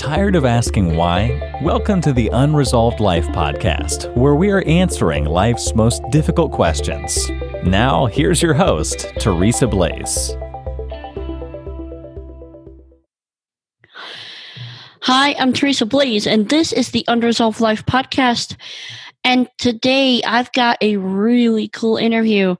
[0.00, 1.58] Tired of asking why?
[1.60, 7.28] Welcome to the Unresolved Life podcast, where we are answering life's most difficult questions.
[7.64, 10.34] Now, here's your host, Teresa Blaze.
[15.02, 18.56] Hi, I'm Teresa Blaze, and this is the Unresolved Life podcast.
[19.22, 22.56] And today I've got a really cool interview.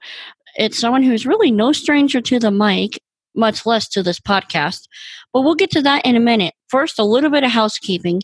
[0.57, 3.01] It's someone who's really no stranger to the mic,
[3.35, 4.87] much less to this podcast.
[5.33, 6.53] But we'll get to that in a minute.
[6.71, 8.21] First, a little bit of housekeeping.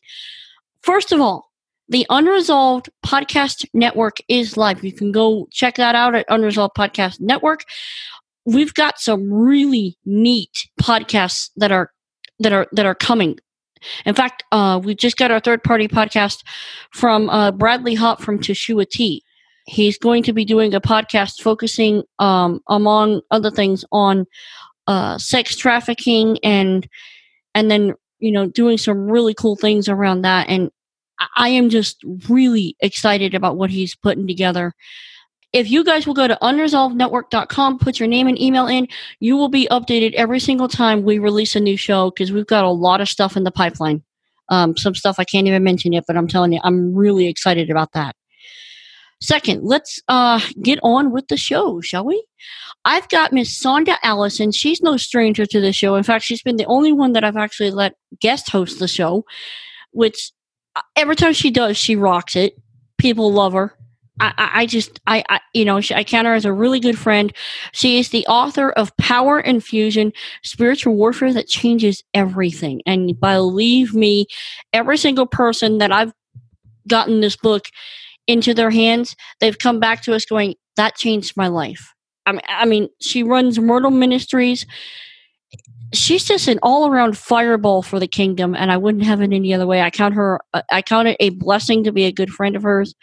[0.81, 1.51] First of all,
[1.89, 4.83] the Unresolved Podcast Network is live.
[4.83, 7.65] You can go check that out at Unresolved Podcast Network.
[8.45, 11.91] We've got some really neat podcasts that are
[12.39, 13.37] that are that are coming.
[14.05, 16.43] In fact, uh, we just got our third party podcast
[16.93, 19.23] from uh, Bradley Hop from Teshua Tea.
[19.65, 24.25] He's going to be doing a podcast focusing, um, among other things, on
[24.87, 26.87] uh, sex trafficking and
[27.53, 30.71] and then you know doing some really cool things around that and
[31.35, 31.97] i am just
[32.29, 34.73] really excited about what he's putting together.
[35.53, 38.87] If you guys will go to unresolvednetwork.com put your name and email in
[39.19, 42.65] you will be updated every single time we release a new show because we've got
[42.65, 44.03] a lot of stuff in the pipeline.
[44.49, 47.69] Um, some stuff i can't even mention yet but i'm telling you i'm really excited
[47.69, 48.15] about that.
[49.19, 52.23] Second, let's uh, get on with the show, shall we?
[52.87, 54.53] I've got Miss Sanda Allyson.
[54.53, 55.95] She's no stranger to the show.
[55.95, 59.25] In fact, she's been the only one that I've actually let guest host the show,
[59.91, 60.31] which
[60.73, 62.53] uh, every time she does, she rocks it.
[62.97, 63.77] People love her.
[64.21, 67.33] I, I, just, I, I, you know, I count her as a really good friend.
[67.73, 70.13] She is the author of Power Infusion,
[70.43, 72.81] Spiritual Warfare That Changes Everything.
[72.85, 74.27] And believe me,
[74.71, 76.13] every single person that I've
[76.87, 77.65] gotten this book
[78.27, 81.93] into their hands, they've come back to us going, that changed my life.
[82.47, 84.65] I mean, she runs Myrtle Ministries.
[85.93, 89.65] She's just an all-around fireball for the kingdom, and I wouldn't have it any other
[89.65, 89.81] way.
[89.81, 90.41] I count her.
[90.53, 92.93] Uh, I count it a blessing to be a good friend of hers.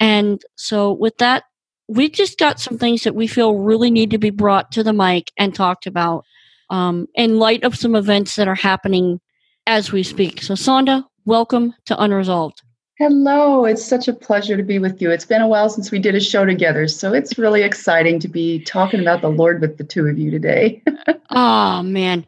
[0.00, 1.44] And so, with that,
[1.88, 4.92] we just got some things that we feel really need to be brought to the
[4.92, 6.24] mic and talked about
[6.70, 9.20] um, in light of some events that are happening
[9.66, 10.42] as we speak.
[10.42, 12.62] So, Sanda, welcome to Unresolved.
[13.00, 15.10] Hello, it's such a pleasure to be with you.
[15.10, 18.28] It's been a while since we did a show together, so it's really exciting to
[18.28, 20.82] be talking about the Lord with the two of you today.
[21.30, 22.26] oh man.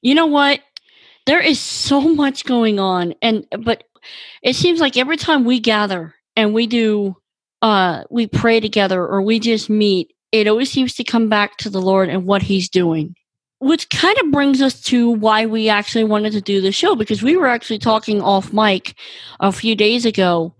[0.00, 0.60] You know what?
[1.26, 3.84] There is so much going on and but
[4.40, 7.14] it seems like every time we gather and we do
[7.60, 11.68] uh we pray together or we just meet, it always seems to come back to
[11.68, 13.14] the Lord and what he's doing
[13.58, 17.22] which kind of brings us to why we actually wanted to do the show because
[17.22, 18.94] we were actually talking off mic
[19.40, 20.54] a few days ago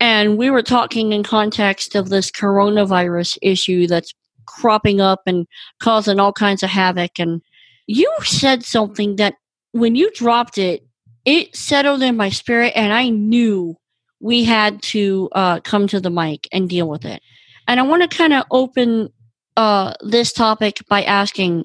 [0.00, 4.12] and we were talking in context of this coronavirus issue that's
[4.46, 5.46] cropping up and
[5.80, 7.18] causing all kinds of havoc.
[7.18, 7.42] And
[7.86, 9.34] you said something that
[9.72, 10.82] when you dropped it
[11.24, 13.76] it settled in my spirit and i knew
[14.20, 17.20] we had to uh, come to the mic and deal with it.
[17.68, 19.10] And i want to kind of open
[19.56, 21.64] uh, this topic by asking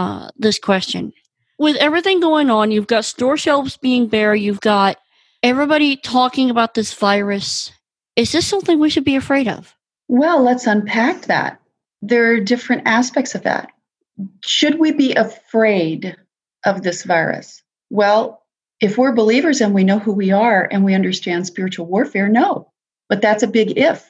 [0.00, 1.12] uh, this question.
[1.58, 4.96] With everything going on, you've got store shelves being bare, you've got
[5.42, 7.70] everybody talking about this virus.
[8.16, 9.76] Is this something we should be afraid of?
[10.08, 11.60] Well, let's unpack that.
[12.00, 13.70] There are different aspects of that.
[14.42, 16.16] Should we be afraid
[16.64, 17.62] of this virus?
[17.90, 18.42] Well,
[18.80, 22.72] if we're believers and we know who we are and we understand spiritual warfare, no.
[23.10, 24.08] But that's a big if,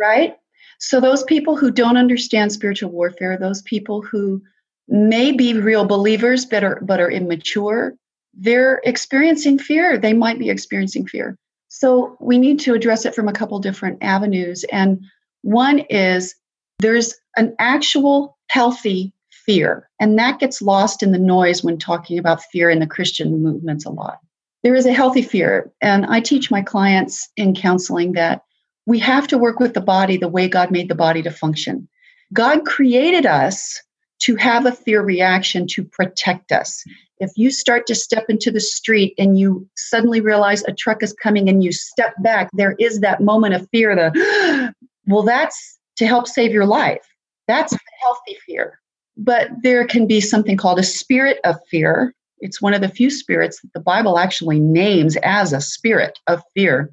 [0.00, 0.36] right?
[0.78, 4.42] So, those people who don't understand spiritual warfare, those people who
[4.88, 7.94] may be real believers but are, but are immature,
[8.34, 9.96] they're experiencing fear.
[9.96, 11.38] They might be experiencing fear.
[11.68, 14.64] So, we need to address it from a couple different avenues.
[14.70, 15.00] And
[15.42, 16.34] one is
[16.78, 22.42] there's an actual healthy fear, and that gets lost in the noise when talking about
[22.44, 24.18] fear in the Christian movements a lot.
[24.62, 28.42] There is a healthy fear, and I teach my clients in counseling that
[28.86, 31.88] we have to work with the body the way God made the body to function.
[32.32, 33.82] God created us
[34.20, 36.84] to have a fear reaction to protect us.
[37.18, 41.14] If you start to step into the street and you suddenly realize a truck is
[41.22, 43.94] coming and you step back, there is that moment of fear.
[43.94, 44.74] The
[45.06, 47.04] well, that's to help save your life.
[47.46, 48.78] That's healthy fear.
[49.16, 52.14] But there can be something called a spirit of fear.
[52.38, 56.42] It's one of the few spirits that the Bible actually names as a spirit of
[56.52, 56.90] fear.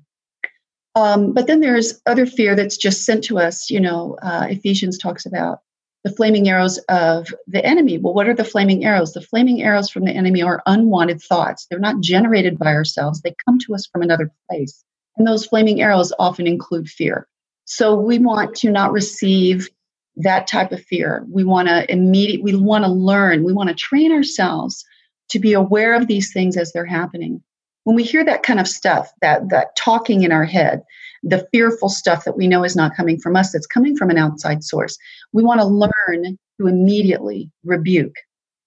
[0.96, 3.70] Um, but then there's other fear that's just sent to us.
[3.70, 5.60] You know, uh, Ephesians talks about
[6.04, 7.98] the flaming arrows of the enemy.
[7.98, 9.14] Well, what are the flaming arrows?
[9.14, 11.68] The flaming arrows from the enemy are unwanted thoughts.
[11.70, 14.84] They're not generated by ourselves, they come to us from another place.
[15.18, 17.28] And those flaming arrows often include fear.
[17.66, 19.70] So we want to not receive
[20.18, 21.26] that type of fear.
[21.30, 24.84] We want to immediate we want to learn, we want to train ourselves
[25.30, 27.42] to be aware of these things as they're happening.
[27.84, 30.84] When we hear that kind of stuff, that that talking in our head,
[31.24, 34.18] the fearful stuff that we know is not coming from us, that's coming from an
[34.18, 34.98] outside source,
[35.34, 38.16] we want to learn to immediately rebuke.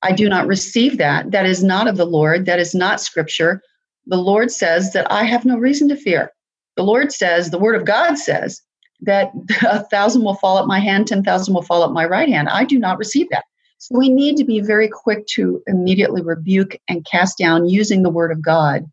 [0.03, 1.31] I do not receive that.
[1.31, 2.47] That is not of the Lord.
[2.47, 3.63] That is not scripture.
[4.07, 6.31] The Lord says that I have no reason to fear.
[6.77, 8.61] The Lord says, the word of God says
[9.01, 12.49] that a thousand will fall at my hand, 10,000 will fall at my right hand.
[12.49, 13.45] I do not receive that.
[13.79, 18.11] So we need to be very quick to immediately rebuke and cast down using the
[18.11, 18.85] word of God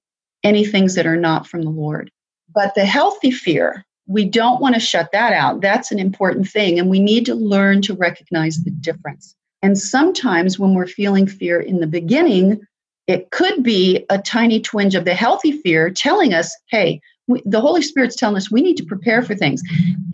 [0.43, 2.11] any things that are not from the Lord.
[2.53, 5.61] But the healthy fear, we don't want to shut that out.
[5.61, 6.79] That's an important thing.
[6.79, 9.35] And we need to learn to recognize the difference.
[9.61, 12.61] And sometimes when we're feeling fear in the beginning,
[13.07, 17.61] it could be a tiny twinge of the healthy fear telling us, hey, we, the
[17.61, 19.61] Holy Spirit's telling us we need to prepare for things.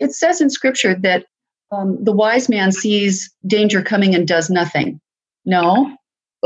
[0.00, 1.26] It says in Scripture that
[1.70, 5.00] um, the wise man sees danger coming and does nothing.
[5.44, 5.96] No,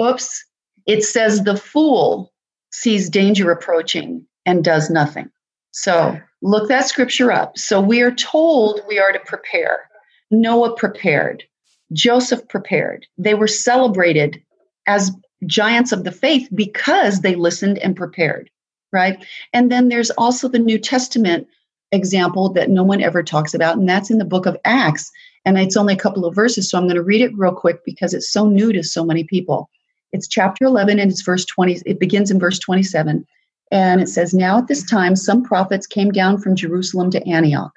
[0.01, 0.45] oops.
[0.87, 2.33] It says the fool
[2.73, 5.31] sees danger approaching and does nothing.
[5.73, 7.59] So look that scripture up.
[7.59, 9.89] So we are told we are to prepare.
[10.31, 11.45] Noah prepared.
[11.93, 13.07] Joseph prepared.
[13.19, 14.43] They were celebrated
[14.87, 15.11] as
[15.47, 18.51] giants of the faith because they listened and prepared,
[18.93, 19.23] right?
[19.53, 21.47] And then there's also the New Testament
[21.91, 25.11] example that no one ever talks about, and that's in the book of Acts.
[25.45, 27.85] And it's only a couple of verses, so I'm going to read it real quick
[27.85, 29.69] because it's so new to so many people.
[30.13, 31.83] It's chapter 11 and it's verse 20.
[31.85, 33.27] It begins in verse 27.
[33.73, 37.73] And it says, Now at this time, some prophets came down from Jerusalem to Antioch.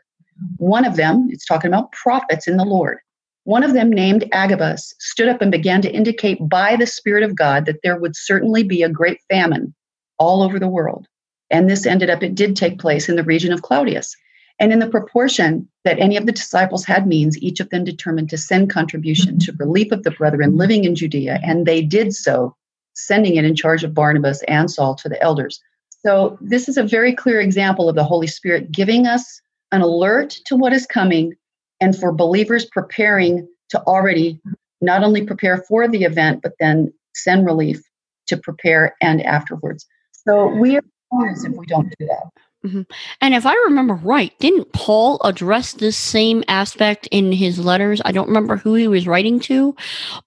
[0.57, 2.99] One of them, it's talking about prophets in the Lord,
[3.45, 7.35] one of them, named Agabus, stood up and began to indicate by the Spirit of
[7.35, 9.73] God that there would certainly be a great famine
[10.17, 11.07] all over the world.
[11.51, 14.15] And this ended up, it did take place in the region of Claudius.
[14.57, 18.31] And in the proportion that any of the disciples had means, each of them determined
[18.31, 21.39] to send contribution to relief of the brethren living in Judea.
[21.43, 22.55] And they did so,
[22.95, 25.61] sending it in charge of Barnabas and Saul to the elders.
[26.05, 29.41] So, this is a very clear example of the Holy Spirit giving us
[29.71, 31.33] an alert to what is coming
[31.81, 34.39] and for believers preparing to already
[34.81, 37.81] not only prepare for the event, but then send relief
[38.27, 39.87] to prepare and afterwards.
[40.11, 40.83] So, we are
[41.27, 42.29] if we don't do that.
[42.65, 42.81] Mm-hmm.
[43.21, 48.01] And if I remember right, didn't Paul address this same aspect in his letters?
[48.05, 49.75] I don't remember who he was writing to,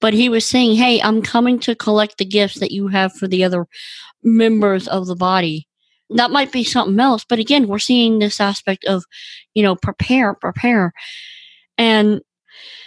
[0.01, 3.29] but he was saying, Hey, I'm coming to collect the gifts that you have for
[3.29, 3.67] the other
[4.23, 5.68] members of the body.
[6.11, 7.25] That might be something else.
[7.29, 9.05] But again, we're seeing this aspect of,
[9.55, 10.93] you know, prepare, prepare.
[11.77, 12.21] And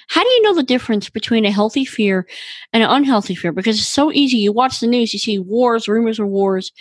[0.10, 2.28] how do you know the difference between a healthy fear
[2.74, 3.52] and an unhealthy fear?
[3.52, 4.38] Because it's so easy.
[4.38, 6.72] You watch the news, you see wars, rumors of wars,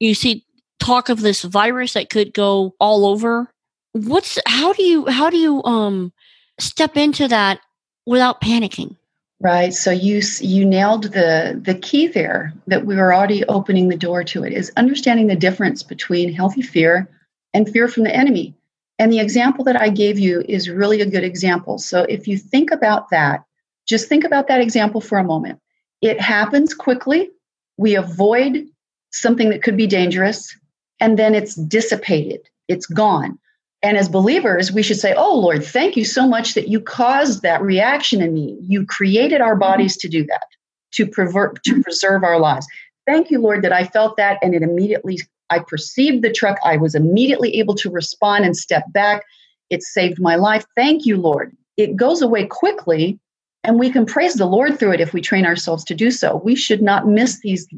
[0.00, 0.44] you see
[0.80, 3.48] talk of this virus that could go all over.
[3.92, 6.12] What's how do you how do you um
[6.58, 7.60] step into that
[8.06, 8.96] without panicking?
[9.40, 9.74] Right.
[9.74, 14.24] So you you nailed the the key there that we were already opening the door
[14.24, 17.10] to it is understanding the difference between healthy fear
[17.52, 18.54] and fear from the enemy.
[18.98, 21.78] And the example that I gave you is really a good example.
[21.78, 23.42] So if you think about that,
[23.86, 25.58] just think about that example for a moment.
[26.00, 27.30] It happens quickly.
[27.76, 28.66] We avoid
[29.12, 30.56] something that could be dangerous
[31.00, 33.38] and then it's dissipated, it's gone.
[33.84, 37.42] And as believers, we should say, Oh Lord, thank you so much that you caused
[37.42, 38.56] that reaction in me.
[38.62, 39.60] You created our mm-hmm.
[39.60, 40.46] bodies to do that,
[40.94, 42.66] to, pervert, to preserve our lives.
[43.06, 45.18] Thank you, Lord, that I felt that and it immediately,
[45.50, 46.58] I perceived the truck.
[46.64, 49.22] I was immediately able to respond and step back.
[49.68, 50.64] It saved my life.
[50.74, 51.54] Thank you, Lord.
[51.76, 53.18] It goes away quickly,
[53.64, 56.40] and we can praise the Lord through it if we train ourselves to do so.
[56.42, 57.68] We should not miss these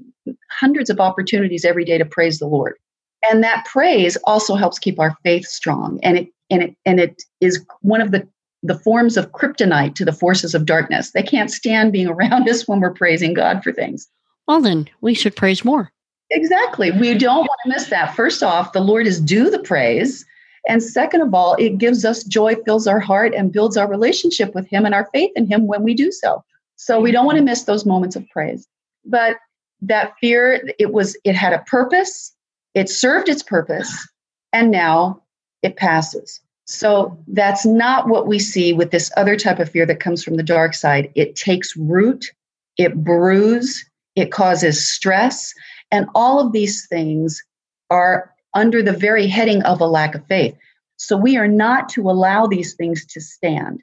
[0.51, 2.77] hundreds of opportunities every day to praise the Lord
[3.31, 5.99] and that praise also helps keep our faith strong.
[6.03, 8.27] And it and it and it is one of the
[8.63, 11.13] the forms of kryptonite to the forces of darkness.
[11.13, 14.09] They can't stand being around us when we're praising god for things.
[14.47, 15.93] Well then we should praise more.
[16.31, 16.91] Exactly.
[16.91, 18.15] We don't want to miss that.
[18.15, 20.25] First off the lord is due the praise.
[20.69, 24.55] And second of all it gives us joy fills our heart and builds our relationship
[24.55, 26.45] with him and our faith in him when we do so.
[26.77, 28.67] So we don't want to miss those moments of praise.
[29.05, 29.37] But
[29.83, 32.33] that fear it was it had a purpose
[32.77, 34.07] it served its purpose
[34.53, 35.23] and now
[35.63, 36.41] it passes.
[36.67, 40.37] So that's not what we see with this other type of fear that comes from
[40.37, 41.11] the dark side.
[41.15, 42.27] It takes root,
[42.77, 43.83] it brews,
[44.15, 45.55] it causes stress,
[45.91, 47.43] and all of these things
[47.91, 50.55] are under the very heading of a lack of faith.
[50.97, 53.81] So we are not to allow these things to stand.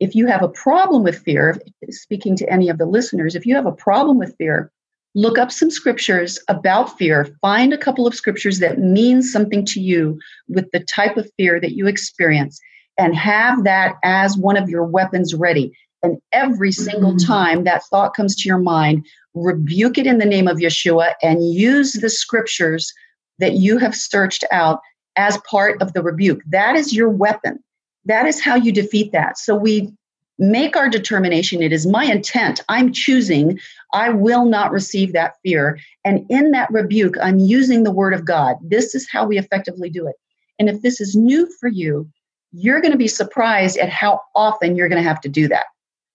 [0.00, 3.54] If you have a problem with fear, speaking to any of the listeners, if you
[3.54, 4.72] have a problem with fear,
[5.14, 9.80] look up some scriptures about fear find a couple of scriptures that mean something to
[9.80, 12.60] you with the type of fear that you experience
[12.98, 17.26] and have that as one of your weapons ready And every single Mm.
[17.26, 21.52] time that thought comes to your mind, rebuke it in the name of Yeshua and
[21.52, 22.90] use the scriptures
[23.38, 24.80] that you have searched out
[25.16, 26.40] as part of the rebuke.
[26.48, 27.58] That is your weapon.
[28.06, 29.36] That is how you defeat that.
[29.36, 29.92] So we
[30.40, 31.62] make our determination.
[31.62, 32.62] It is my intent.
[32.68, 33.60] I'm choosing.
[33.92, 35.78] I will not receive that fear.
[36.04, 38.56] And in that rebuke, I'm using the word of God.
[38.62, 40.16] This is how we effectively do it.
[40.58, 42.08] And if this is new for you,
[42.52, 45.66] you're going to be surprised at how often you're going to have to do that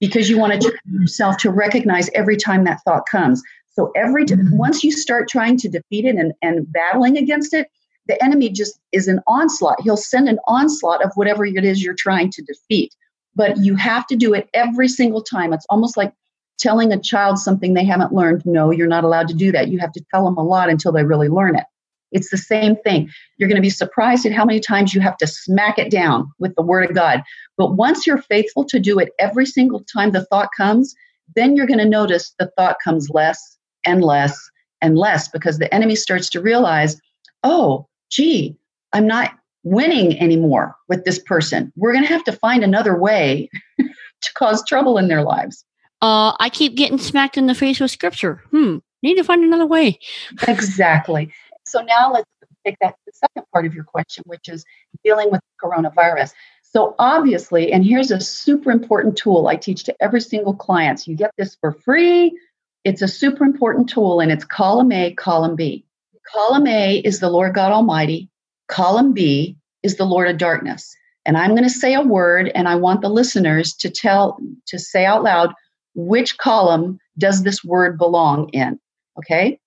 [0.02, 3.42] because you want to train yourself to recognize every time that thought comes.
[3.74, 4.58] So every t- mm-hmm.
[4.58, 7.68] once you start trying to defeat it and, and battling against it,
[8.08, 9.82] the enemy just is an onslaught.
[9.82, 12.94] He'll send an onslaught of whatever it is you're trying to defeat.
[13.36, 15.54] But you have to do it every single time.
[15.54, 16.14] It's almost like
[16.58, 18.46] telling a child something they haven't learned.
[18.46, 19.68] No, you're not allowed to do that.
[19.68, 21.66] You have to tell them a lot until they really learn it.
[22.12, 23.10] It's the same thing.
[23.38, 26.32] You're going to be surprised at how many times you have to smack it down
[26.40, 27.24] with the word of God.
[27.58, 30.96] But once you're faithful to do it every single time the thought comes,
[31.36, 34.40] then you're going to notice the thought comes less and less
[34.82, 37.00] and less because the enemy starts to realize,
[37.44, 38.56] oh, gee,
[38.94, 39.34] I'm not
[39.66, 41.74] winning anymore with this person.
[41.76, 45.66] We're going to have to find another way to cause trouble in their lives.
[46.02, 48.42] Uh, I keep getting smacked in the face with scripture.
[48.52, 48.78] Hmm.
[49.04, 50.00] Need to find another way.
[50.48, 51.34] Exactly.
[51.66, 52.30] So now let's
[52.66, 54.64] take that to the second part of your question, which is
[55.04, 56.32] dealing with coronavirus.
[56.62, 61.00] So obviously, and here's a super important tool I teach to every single client.
[61.00, 62.38] So you get this for free.
[62.84, 65.86] It's a super important tool, and it's column A, column B.
[66.32, 68.30] Column A is the Lord God Almighty.
[68.68, 70.96] Column B is the Lord of Darkness.
[71.26, 74.78] And I'm going to say a word, and I want the listeners to tell to
[74.78, 75.54] say out loud
[75.96, 78.80] which column does this word belong in.
[79.18, 79.60] Okay?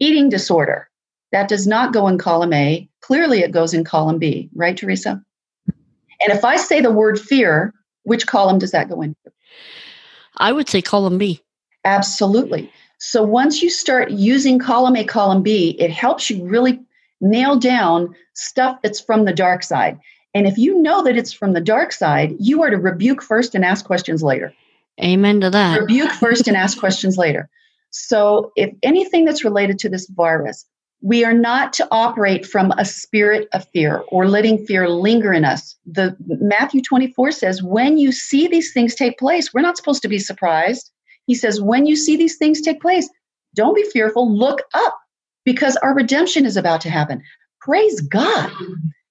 [0.00, 0.88] Eating disorder.
[1.30, 2.88] That does not go in column A.
[3.00, 5.22] Clearly, it goes in column B, right, Teresa?
[5.66, 7.72] And if I say the word fear,
[8.04, 9.16] which column does that go into?
[10.36, 11.40] I would say column B.
[11.84, 12.70] Absolutely.
[12.98, 16.80] So once you start using column A, column B, it helps you really
[17.22, 19.98] nail down stuff that's from the dark side.
[20.34, 23.54] And if you know that it's from the dark side, you are to rebuke first
[23.54, 24.52] and ask questions later.
[25.02, 25.80] Amen to that.
[25.80, 27.48] Rebuke first and ask questions later.
[27.90, 30.66] So, if anything that's related to this virus,
[31.02, 35.44] we are not to operate from a spirit of fear or letting fear linger in
[35.44, 35.76] us.
[35.84, 40.08] The Matthew 24 says, when you see these things take place, we're not supposed to
[40.08, 40.90] be surprised.
[41.26, 43.08] He says, when you see these things take place,
[43.54, 44.96] don't be fearful, look up
[45.44, 47.22] because our redemption is about to happen.
[47.60, 48.50] Praise God.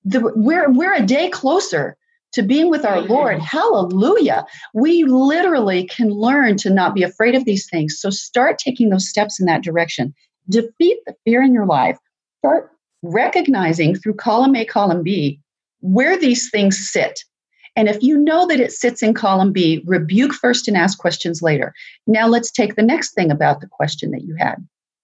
[0.04, 1.98] The, we're, we're a day closer
[2.34, 3.40] to being with our Lord.
[3.40, 4.46] Hallelujah.
[4.74, 8.00] We literally can learn to not be afraid of these things.
[8.00, 10.14] So start taking those steps in that direction.
[10.50, 11.98] Defeat the fear in your life.
[12.40, 12.72] Start
[13.02, 15.40] recognizing through column A, column B,
[15.82, 17.24] where these things sit.
[17.76, 21.42] And if you know that it sits in column B, rebuke first and ask questions
[21.42, 21.74] later.
[22.06, 24.56] Now let's take the next thing about the question that you had.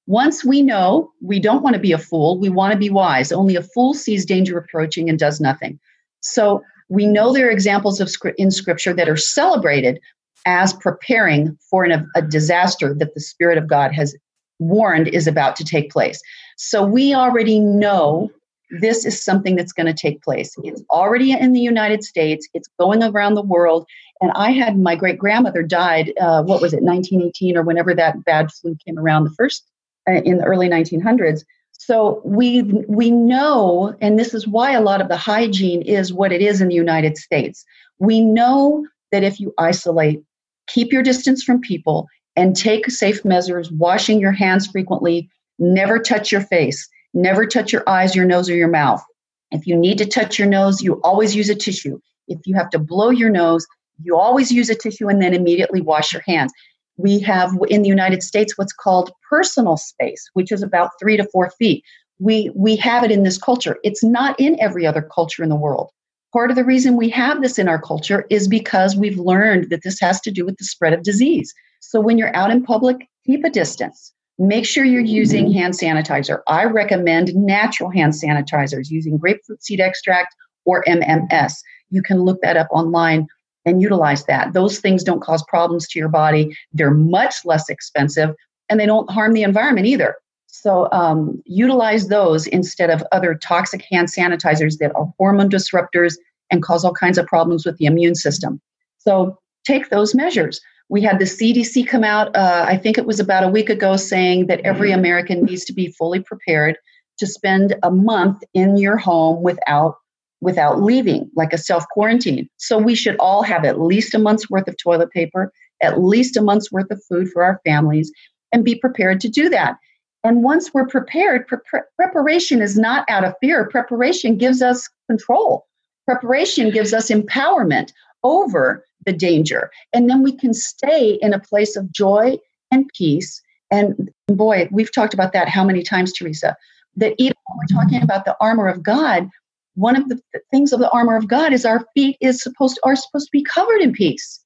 [0.07, 3.31] Once we know we don't want to be a fool, we want to be wise.
[3.31, 5.79] Only a fool sees danger approaching and does nothing.
[6.21, 9.99] So we know there are examples of in scripture that are celebrated
[10.45, 14.15] as preparing for an, a disaster that the Spirit of God has
[14.59, 16.21] warned is about to take place.
[16.55, 18.31] So we already know
[18.79, 20.55] this is something that's going to take place.
[20.63, 23.85] It's already in the United States, it's going around the world.
[24.21, 28.23] And I had my great grandmother died, uh, what was it, 1918 or whenever that
[28.23, 29.65] bad flu came around, the first
[30.07, 31.43] Uh, in the early 1900s.
[31.73, 36.31] So we we know, and this is why a lot of the hygiene is what
[36.31, 37.65] it is in the United States.
[37.99, 40.23] We know that if you isolate,
[40.67, 46.31] keep your distance from people, and take safe measures, washing your hands frequently, never touch
[46.31, 49.03] your face, never touch your eyes, your nose, or your mouth.
[49.51, 51.99] If you need to touch your nose, you always use a tissue.
[52.27, 53.67] If you have to blow your nose,
[54.03, 56.53] you always use a tissue and then immediately wash your hands.
[56.97, 61.25] We have in the United States what's called personal space, which is about three to
[61.25, 61.83] four feet.
[62.19, 63.77] We, we have it in this culture.
[63.83, 65.91] It's not in every other culture in the world.
[66.33, 69.83] Part of the reason we have this in our culture is because we've learned that
[69.83, 71.53] this has to do with the spread of disease.
[71.79, 74.13] So when you're out in public, keep a distance.
[74.39, 75.57] Make sure you're using mm-hmm.
[75.57, 76.41] hand sanitizer.
[76.47, 80.35] I recommend natural hand sanitizers using grapefruit seed extract
[80.65, 81.53] or MMS.
[81.89, 83.27] You can look that up online
[83.67, 84.53] and utilize that.
[84.53, 86.55] Those things don't cause problems to your body.
[86.73, 88.33] They're much less expensive
[88.69, 90.15] and they don't harm the environment either.
[90.47, 96.15] So um, utilize those instead of other toxic hand sanitizers that are hormone disruptors
[96.49, 98.61] and cause all kinds of problems with the immune system.
[98.97, 100.59] So take those measures.
[100.89, 103.97] We had the CDC come out, uh, I think it was about a week ago,
[103.97, 106.77] saying that every American needs to be fully prepared
[107.19, 109.97] to spend a month in your home without
[110.41, 112.49] without leaving, like a self quarantine.
[112.57, 115.51] So we should all have at least a month's worth of toilet paper,
[115.81, 118.11] at least a month's worth of food for our families,
[118.51, 119.77] and be prepared to do that.
[120.23, 123.67] And once we're prepared, pre- preparation is not out of fear.
[123.69, 125.65] Preparation gives us control.
[126.05, 127.91] Preparation gives us empowerment
[128.23, 129.71] over the danger.
[129.93, 132.37] And then we can stay in a place of joy
[132.71, 133.41] and peace.
[133.71, 136.55] And boy, we've talked about that how many times, Teresa?
[136.95, 139.29] That even when we're talking about the armor of God,
[139.77, 140.19] one of the
[140.49, 143.43] things of the armor of God is our feet is supposed are supposed to be
[143.43, 144.43] covered in peace.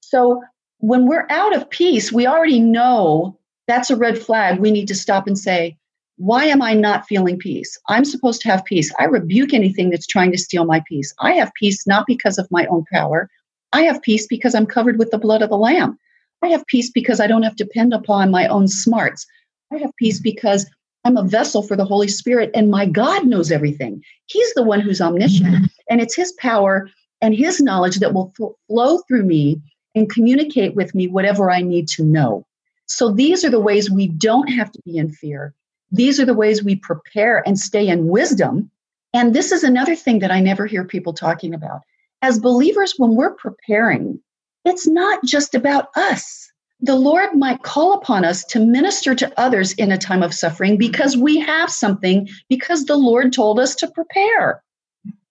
[0.00, 0.40] So
[0.78, 4.60] when we're out of peace, we already know that's a red flag.
[4.60, 5.76] We need to stop and say,
[6.16, 7.76] why am I not feeling peace?
[7.88, 8.92] I'm supposed to have peace.
[9.00, 11.12] I rebuke anything that's trying to steal my peace.
[11.18, 13.28] I have peace not because of my own power.
[13.72, 15.98] I have peace because I'm covered with the blood of the Lamb.
[16.42, 19.26] I have peace because I don't have to depend upon my own smarts.
[19.72, 20.66] I have peace because
[21.04, 24.02] I'm a vessel for the Holy Spirit, and my God knows everything.
[24.26, 25.64] He's the one who's omniscient, mm-hmm.
[25.88, 26.88] and it's His power
[27.20, 28.32] and His knowledge that will
[28.68, 29.60] flow through me
[29.94, 32.46] and communicate with me whatever I need to know.
[32.86, 35.54] So these are the ways we don't have to be in fear.
[35.90, 38.70] These are the ways we prepare and stay in wisdom.
[39.14, 41.80] And this is another thing that I never hear people talking about.
[42.22, 44.20] As believers, when we're preparing,
[44.64, 46.47] it's not just about us
[46.80, 50.76] the Lord might call upon us to minister to others in a time of suffering
[50.76, 54.62] because we have something, because the Lord told us to prepare.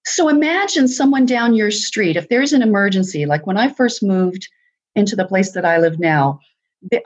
[0.05, 4.47] So imagine someone down your street, if there's an emergency, like when I first moved
[4.95, 6.39] into the place that I live now,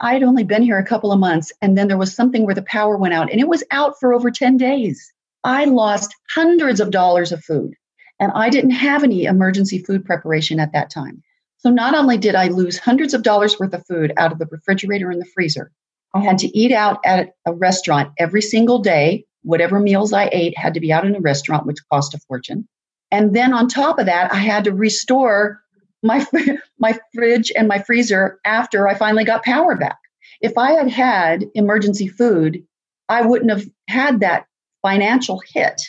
[0.00, 2.62] I'd only been here a couple of months, and then there was something where the
[2.62, 5.12] power went out, and it was out for over 10 days.
[5.44, 7.74] I lost hundreds of dollars of food,
[8.20, 11.22] and I didn't have any emergency food preparation at that time.
[11.62, 14.48] So not only did I lose hundreds of dollars worth of food out of the
[14.50, 15.70] refrigerator and the freezer,
[16.12, 19.24] I had to eat out at a restaurant every single day.
[19.42, 22.66] Whatever meals I ate had to be out in a restaurant, which cost a fortune.
[23.12, 25.62] And then on top of that, I had to restore
[26.02, 26.26] my
[26.80, 29.98] my fridge and my freezer after I finally got power back.
[30.40, 32.64] If I had had emergency food,
[33.08, 34.46] I wouldn't have had that
[34.82, 35.80] financial hit.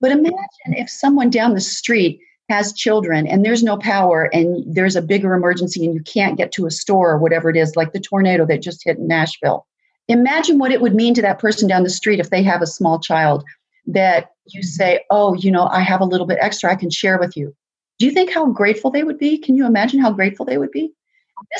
[0.00, 0.38] But imagine
[0.68, 5.34] if someone down the street has children and there's no power and there's a bigger
[5.34, 8.46] emergency and you can't get to a store or whatever it is, like the tornado
[8.46, 9.66] that just hit Nashville.
[10.08, 12.66] Imagine what it would mean to that person down the street if they have a
[12.66, 13.44] small child
[13.86, 17.18] that you say, Oh, you know, I have a little bit extra I can share
[17.18, 17.54] with you.
[17.98, 19.36] Do you think how grateful they would be?
[19.38, 20.92] Can you imagine how grateful they would be?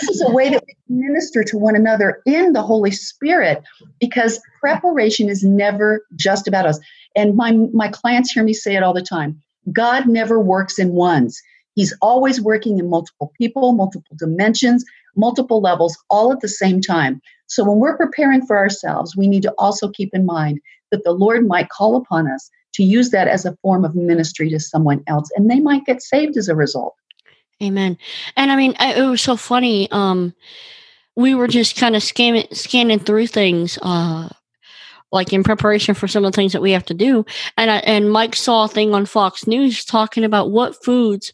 [0.00, 3.62] This is a way that we minister to one another in the Holy Spirit
[4.00, 6.80] because preparation is never just about us.
[7.14, 9.40] And my, my clients hear me say it all the time
[9.72, 11.40] God never works in ones.
[11.74, 14.84] He's always working in multiple people, multiple dimensions,
[15.16, 17.20] multiple levels, all at the same time.
[17.46, 21.12] So when we're preparing for ourselves, we need to also keep in mind that the
[21.12, 25.02] Lord might call upon us to use that as a form of ministry to someone
[25.06, 26.94] else, and they might get saved as a result.
[27.62, 27.98] Amen.
[28.36, 29.90] And I mean, it was so funny.
[29.90, 30.34] Um,
[31.16, 34.28] we were just kind of scanning scanning through things uh,
[35.12, 37.24] like in preparation for some of the things that we have to do.
[37.56, 41.32] And I, and Mike saw a thing on Fox News talking about what foods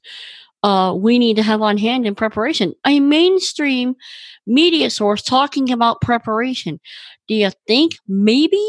[0.63, 2.75] uh, we need to have on hand in preparation.
[2.87, 3.97] A mainstream
[4.47, 6.81] media source talking about preparation.
[7.29, 8.63] Do you think maybe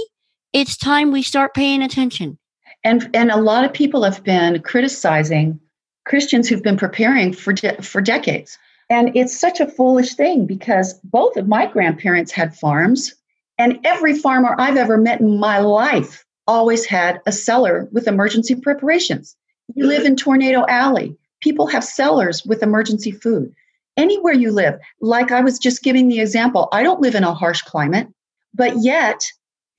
[0.53, 2.37] it's time we start paying attention?
[2.83, 5.59] And and a lot of people have been criticizing
[6.05, 8.57] Christians who've been preparing for de- for decades.
[8.89, 13.15] And it's such a foolish thing because both of my grandparents had farms
[13.57, 18.55] and every farmer I've ever met in my life always had a cellar with emergency
[18.55, 19.35] preparations.
[19.73, 23.53] You live in Tornado Alley, people have cellars with emergency food.
[23.97, 27.33] Anywhere you live, like I was just giving the example, I don't live in a
[27.33, 28.07] harsh climate,
[28.53, 29.23] but yet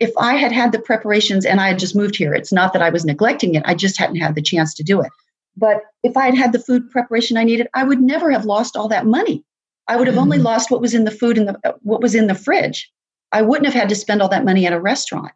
[0.00, 2.82] if I had had the preparations and I had just moved here, it's not that
[2.82, 5.10] I was neglecting it, I just hadn't had the chance to do it.
[5.56, 8.76] But if I had had the food preparation I needed, I would never have lost
[8.76, 9.42] all that money.
[9.88, 10.46] I would have only mm-hmm.
[10.46, 12.90] lost what was in the food and what was in the fridge.
[13.36, 15.32] I wouldn't have had to spend all that money at a restaurant.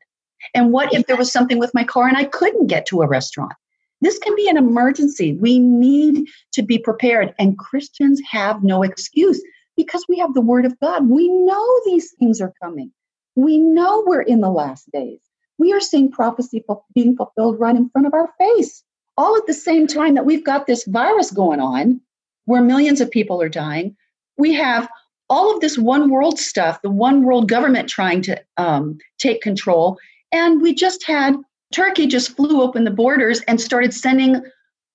[0.54, 3.06] And what if there was something with my car and I couldn't get to a
[3.06, 3.52] restaurant?
[4.00, 5.34] This can be an emergency.
[5.34, 7.34] We need to be prepared.
[7.38, 9.42] And Christians have no excuse
[9.76, 11.10] because we have the Word of God.
[11.10, 12.90] We know these things are coming.
[13.36, 15.20] We know we're in the last days.
[15.58, 18.82] We are seeing prophecy being fulfilled right in front of our face,
[19.18, 22.00] all at the same time that we've got this virus going on
[22.46, 23.94] where millions of people are dying.
[24.38, 24.88] We have
[25.30, 29.96] all of this one world stuff, the one world government trying to um, take control.
[30.32, 31.36] And we just had
[31.72, 34.42] Turkey just flew open the borders and started sending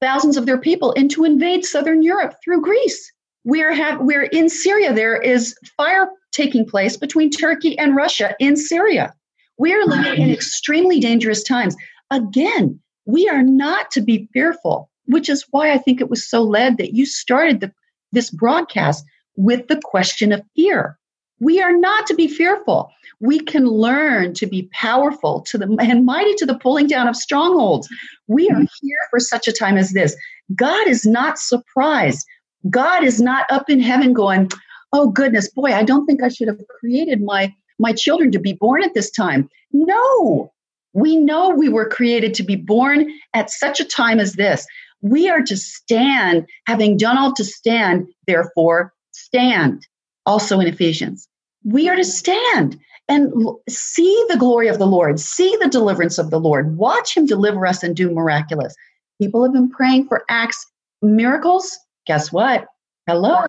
[0.01, 3.11] thousands of their people in to invade southern Europe through Greece.
[3.45, 4.93] We're have we're in Syria.
[4.93, 9.13] There is fire taking place between Turkey and Russia in Syria.
[9.57, 11.77] We are living in extremely dangerous times.
[12.11, 16.41] Again, We are not to be fearful, which is why I think it was so
[16.41, 17.71] led that you started the,
[18.11, 20.97] this broadcast with the question of fear.
[21.39, 22.91] We are not to be fearful.
[23.19, 27.15] We can learn to be powerful to the and mighty to the pulling down of
[27.15, 27.89] strongholds.
[28.27, 28.65] We are mm-hmm.
[28.81, 30.15] here for such a time as this.
[30.55, 32.25] God is not surprised.
[32.69, 34.49] God is not up in heaven going,
[34.93, 38.53] "Oh goodness, boy, I don't think I should have created my my children to be
[38.53, 40.51] born at this time." No.
[40.93, 44.65] We know we were created to be born at such a time as this.
[45.01, 49.87] We are to stand, having done all to stand, therefore stand.
[50.25, 51.27] Also in Ephesians.
[51.63, 53.31] We are to stand and
[53.69, 57.65] see the glory of the Lord, see the deliverance of the Lord, watch Him deliver
[57.67, 58.75] us and do miraculous.
[59.21, 60.65] People have been praying for acts,
[61.01, 61.77] miracles.
[62.07, 62.65] Guess what?
[63.07, 63.45] Hello,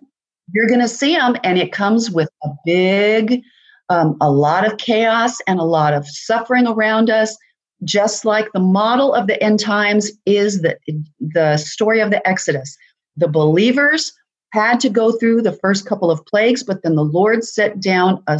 [0.53, 3.41] you're going to see them, and it comes with a big,
[3.89, 7.35] um, a lot of chaos and a lot of suffering around us.
[7.83, 10.77] Just like the model of the end times is the
[11.19, 12.75] the story of the Exodus.
[13.17, 14.11] The believers
[14.53, 18.23] had to go through the first couple of plagues, but then the Lord set down
[18.27, 18.39] a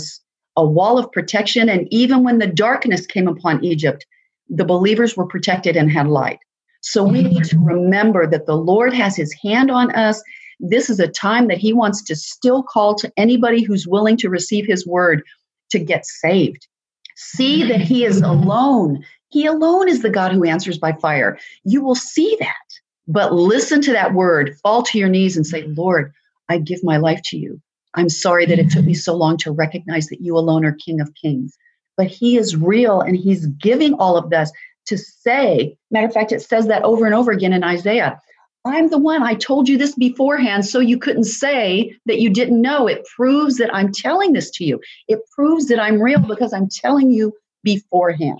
[0.58, 1.70] a wall of protection.
[1.70, 4.06] And even when the darkness came upon Egypt,
[4.50, 6.40] the believers were protected and had light.
[6.82, 10.22] So we need to remember that the Lord has his hand on us.
[10.60, 14.30] This is a time that he wants to still call to anybody who's willing to
[14.30, 15.22] receive his word
[15.70, 16.68] to get saved.
[17.16, 19.04] See that he is alone.
[19.30, 21.38] He alone is the God who answers by fire.
[21.64, 22.56] You will see that.
[23.08, 26.14] But listen to that word, fall to your knees and say, Lord,
[26.50, 27.62] I give my life to you.
[27.94, 29.00] I'm sorry that it took me mm-hmm.
[29.00, 31.58] so long to recognize that you alone are King of Kings.
[31.96, 34.52] But He is real and He's giving all of this
[34.88, 38.22] to say, matter of fact, it says that over and over again in Isaiah.
[38.66, 39.24] I'm the one.
[39.24, 42.88] I told you this beforehand so you couldn't say that you didn't know.
[42.88, 44.82] It proves that I'm telling this to you.
[45.08, 48.40] It proves that I'm real because I'm telling you beforehand.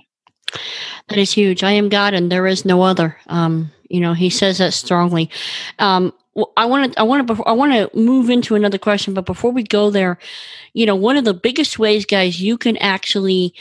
[1.08, 1.62] That is huge.
[1.62, 3.16] I am God and there is no other.
[3.28, 5.30] Um, you know, he says that strongly.
[5.78, 6.12] Um,
[6.56, 9.50] I want to I want to I want to move into another question, but before
[9.50, 10.18] we go there,
[10.72, 13.54] you know, one of the biggest ways, guys, you can actually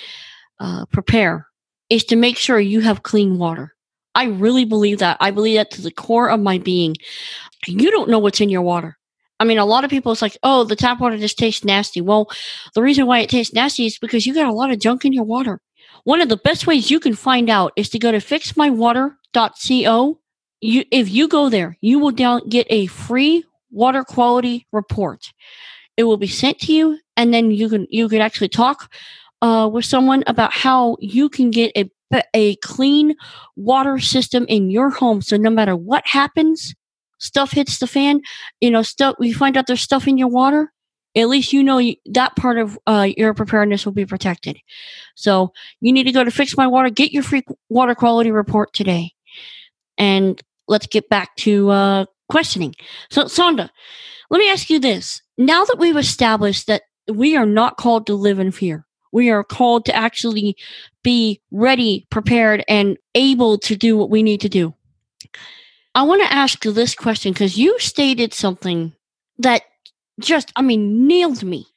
[0.60, 1.48] uh, prepare
[1.90, 3.74] is to make sure you have clean water.
[4.14, 5.18] I really believe that.
[5.20, 6.96] I believe that to the core of my being.
[7.66, 8.98] You don't know what's in your water.
[9.40, 12.02] I mean, a lot of people, it's like, oh, the tap water just tastes nasty.
[12.02, 12.30] Well,
[12.74, 15.14] the reason why it tastes nasty is because you got a lot of junk in
[15.14, 15.62] your water.
[16.08, 20.20] One of the best ways you can find out is to go to fixmywater.co
[20.62, 25.34] you if you go there, you will down get a free water quality report.
[25.98, 28.90] It will be sent to you, and then you can you can actually talk
[29.42, 31.92] uh, with someone about how you can get a
[32.34, 33.14] a clean
[33.58, 35.22] water system in your home.
[35.22, 36.74] So no matter what happens,
[37.18, 38.22] stuff hits the fan.
[38.62, 39.16] You know, stuff.
[39.20, 40.72] We find out there's stuff in your water.
[41.18, 44.58] At least you know that part of uh, your preparedness will be protected.
[45.16, 45.52] So
[45.82, 49.14] you need to go to Fix My Water, get your free water quality report today.
[49.98, 52.76] And let's get back to uh, questioning.
[53.10, 53.70] So, Sanda,
[54.30, 55.22] let me ask you this.
[55.38, 59.44] Now that we've established that we are not called to live in fear, we are
[59.44, 60.56] called to actually
[61.04, 64.74] be ready, prepared, and able to do what we need to do.
[65.96, 68.94] I want to ask you this question because you stated something
[69.40, 69.64] that
[70.20, 71.68] just, I mean, nailed me.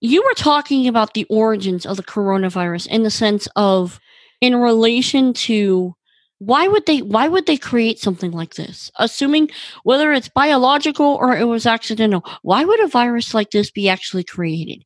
[0.00, 4.00] You were talking about the origins of the coronavirus in the sense of
[4.40, 5.94] in relation to
[6.38, 8.90] why would they why would they create something like this?
[8.98, 9.48] Assuming
[9.84, 14.24] whether it's biological or it was accidental why would a virus like this be actually
[14.24, 14.84] created?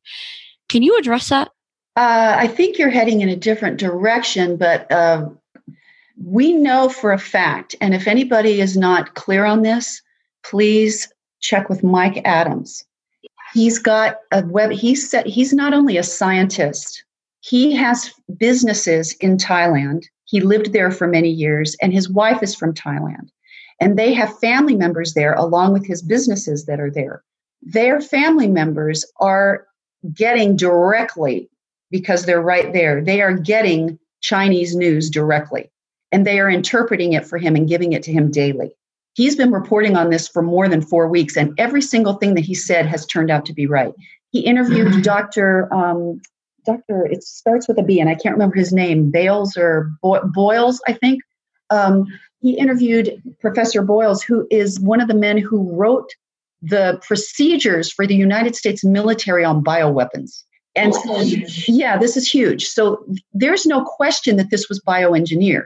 [0.69, 1.49] Can you address that?
[1.97, 5.27] Uh, i think you're heading in a different direction but uh,
[6.23, 10.03] we know for a fact and if anybody is not clear on this
[10.43, 12.83] please check with mike adams
[13.53, 17.03] he's got a web he's he's not only a scientist
[17.41, 22.53] he has businesses in thailand he lived there for many years, and his wife is
[22.53, 23.29] from Thailand.
[23.79, 27.23] And they have family members there along with his businesses that are there.
[27.61, 29.65] Their family members are
[30.13, 31.49] getting directly,
[31.89, 35.71] because they're right there, they are getting Chinese news directly.
[36.11, 38.71] And they are interpreting it for him and giving it to him daily.
[39.17, 42.45] He's been reporting on this for more than four weeks, and every single thing that
[42.45, 43.91] he said has turned out to be right.
[44.29, 45.01] He interviewed mm-hmm.
[45.01, 45.73] Dr.
[45.73, 46.21] Um,
[46.67, 47.07] Dr.
[47.07, 50.93] It starts with a B, and I can't remember his name, Bales or Boyles, I
[50.93, 51.23] think.
[51.71, 52.05] Um,
[52.41, 56.11] he interviewed Professor Boyles, who is one of the men who wrote
[56.61, 60.43] the procedures for the United States military on bioweapons.
[60.75, 61.21] And so,
[61.67, 62.67] yeah, this is huge.
[62.67, 63.03] So
[63.33, 65.65] there's no question that this was bioengineered.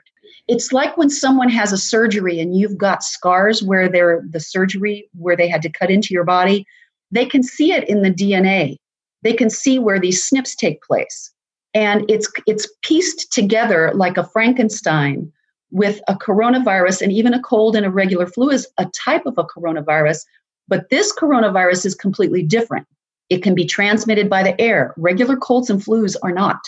[0.52, 5.10] It's like when someone has a surgery and you've got scars where they're the surgery
[5.18, 6.66] where they had to cut into your body.
[7.10, 8.78] They can see it in the DNA
[9.24, 11.32] they can see where these SNPs take place.
[11.74, 15.32] And it's it's pieced together like a Frankenstein
[15.72, 19.38] with a coronavirus and even a cold and a regular flu is a type of
[19.38, 20.20] a coronavirus,
[20.68, 22.86] but this coronavirus is completely different.
[23.30, 24.94] It can be transmitted by the air.
[24.98, 26.60] Regular colds and flus are not.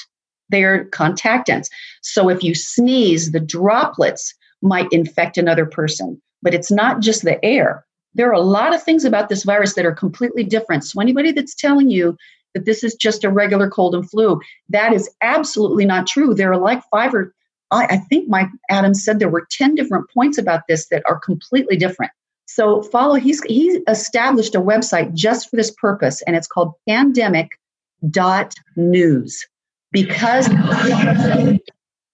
[0.49, 1.67] They are contactants.
[2.01, 7.43] So if you sneeze, the droplets might infect another person, but it's not just the
[7.43, 7.85] air.
[8.15, 10.83] There are a lot of things about this virus that are completely different.
[10.83, 12.15] So anybody that's telling you
[12.53, 16.33] that this is just a regular cold and flu, that is absolutely not true.
[16.33, 17.33] There are like five or
[17.71, 21.75] I, think Mike Adams said there were 10 different points about this that are completely
[21.75, 22.11] different.
[22.45, 29.47] So follow, he's he established a website just for this purpose, and it's called pandemic.news
[29.93, 30.49] because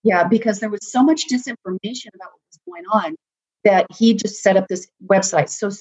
[0.03, 3.15] yeah, because there was so much disinformation about what was going on
[3.63, 5.49] that he just set up this website.
[5.49, 5.71] So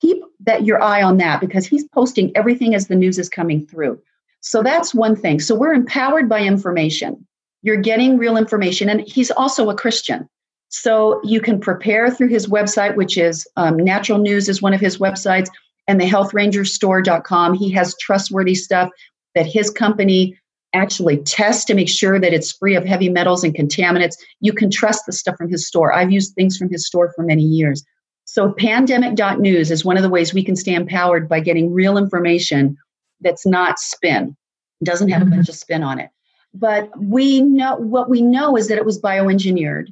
[0.00, 3.66] keep that your eye on that because he's posting everything as the news is coming
[3.66, 4.00] through.
[4.40, 5.40] So that's one thing.
[5.40, 7.26] So we're empowered by information.
[7.62, 10.28] You're getting real information, and he's also a Christian.
[10.68, 14.80] So you can prepare through his website, which is um, Natural News is one of
[14.80, 15.48] his websites,
[15.88, 17.54] and the healthrangerstore.com.
[17.54, 18.90] He has trustworthy stuff
[19.34, 20.38] that his company
[20.74, 24.16] actually test to make sure that it's free of heavy metals and contaminants.
[24.40, 25.92] You can trust the stuff from his store.
[25.92, 27.84] I've used things from his store for many years.
[28.24, 32.76] So pandemic.news is one of the ways we can stay empowered by getting real information
[33.20, 34.36] that's not spin,
[34.84, 36.10] doesn't have a bunch of spin on it.
[36.52, 39.86] But we know what we know is that it was bioengineered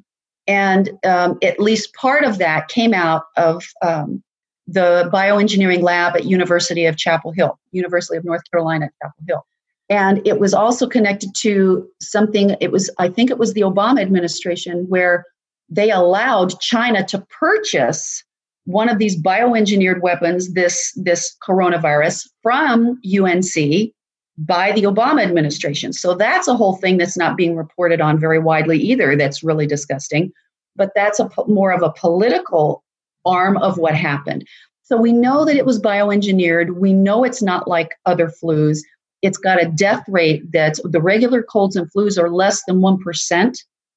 [0.47, 4.23] and um, at least part of that came out of um,
[4.67, 9.47] the bioengineering lab at University of Chapel Hill, University of North Carolina at Chapel Hill.
[9.89, 14.01] And it was also connected to something, it was, I think it was the Obama
[14.01, 15.25] administration where
[15.69, 18.25] they allowed China to purchase
[18.65, 23.93] one of these bioengineered weapons, this, this coronavirus, from UNC
[24.39, 25.93] by the Obama administration.
[25.93, 29.17] So that's a whole thing that's not being reported on very widely either.
[29.17, 30.33] That's really disgusting.
[30.75, 32.83] But that's a more of a political
[33.25, 34.47] arm of what happened.
[34.83, 36.77] So we know that it was bioengineered.
[36.77, 38.79] We know it's not like other flus.
[39.23, 43.57] It's got a death rate that the regular colds and flus are less than 1%.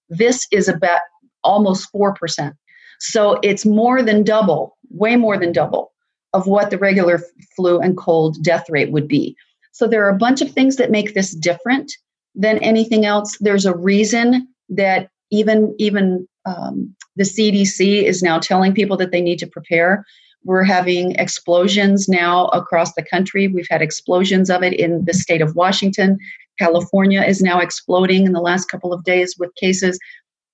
[0.10, 1.02] This is about
[1.44, 2.54] almost 4%.
[3.00, 5.94] So it's more than double, way more than double
[6.34, 7.22] of what the regular
[7.56, 9.36] flu and cold death rate would be.
[9.72, 11.92] So there are a bunch of things that make this different
[12.36, 13.38] than anything else.
[13.40, 19.22] There's a reason that even even um, the CDC is now telling people that they
[19.22, 20.06] need to prepare.
[20.44, 23.48] We're having explosions now across the country.
[23.48, 26.18] We've had explosions of it in the state of Washington.
[26.58, 30.00] California is now exploding in the last couple of days with cases.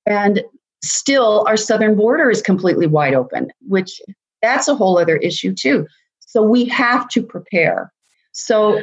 [0.05, 0.43] And
[0.83, 4.01] still, our southern border is completely wide open, which
[4.41, 5.87] that's a whole other issue, too.
[6.19, 7.91] So we have to prepare.
[8.33, 8.81] So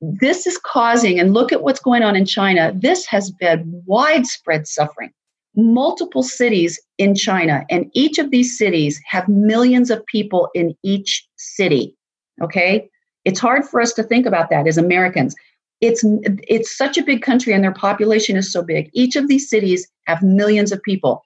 [0.00, 4.66] this is causing, and look at what's going on in China, this has been widespread
[4.66, 5.12] suffering.
[5.56, 11.26] Multiple cities in China, and each of these cities have millions of people in each
[11.36, 11.96] city.
[12.40, 12.88] Okay?
[13.24, 15.34] It's hard for us to think about that as Americans.
[15.80, 16.04] It's
[16.46, 18.90] it's such a big country and their population is so big.
[18.92, 21.22] Each of these cities have millions of people.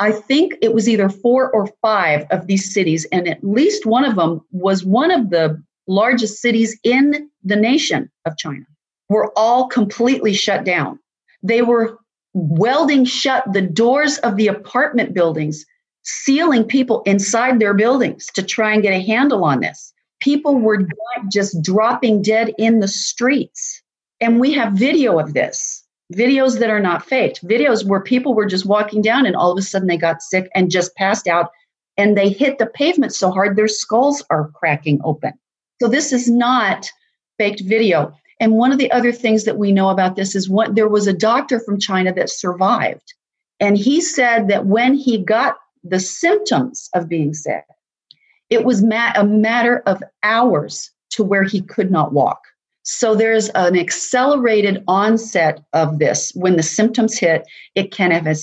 [0.00, 4.04] I think it was either four or five of these cities, and at least one
[4.04, 8.64] of them was one of the largest cities in the nation of China
[9.08, 10.98] were all completely shut down.
[11.42, 11.98] They were
[12.34, 15.64] welding shut the doors of the apartment buildings,
[16.04, 19.92] sealing people inside their buildings to try and get a handle on this.
[20.20, 20.86] People were
[21.30, 23.82] just dropping dead in the streets.
[24.20, 28.46] And we have video of this videos that are not faked, videos where people were
[28.46, 31.50] just walking down and all of a sudden they got sick and just passed out
[31.98, 35.32] and they hit the pavement so hard their skulls are cracking open.
[35.82, 36.90] So this is not
[37.38, 38.14] faked video.
[38.40, 41.06] And one of the other things that we know about this is what there was
[41.06, 43.14] a doctor from China that survived.
[43.60, 47.64] And he said that when he got the symptoms of being sick,
[48.50, 52.40] it was ma- a matter of hours to where he could not walk.
[52.84, 56.32] So there's an accelerated onset of this.
[56.34, 57.42] When the symptoms hit,
[57.74, 58.36] it can have, a,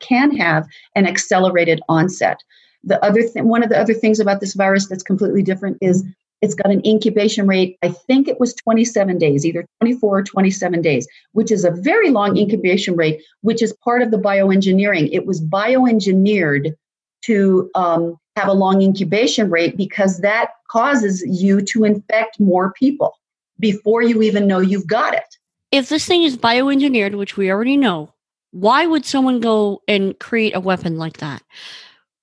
[0.00, 2.38] can have an accelerated onset.
[2.84, 6.04] The other thing, one of the other things about this virus that's completely different is
[6.42, 10.82] it's got an incubation rate, I think it was 27 days, either 24 or 27
[10.82, 15.08] days, which is a very long incubation rate, which is part of the bioengineering.
[15.12, 16.74] It was bioengineered
[17.22, 23.16] to um, have a long incubation rate because that causes you to infect more people
[23.60, 25.36] before you even know you've got it.
[25.70, 28.12] If this thing is bioengineered, which we already know,
[28.50, 31.42] why would someone go and create a weapon like that?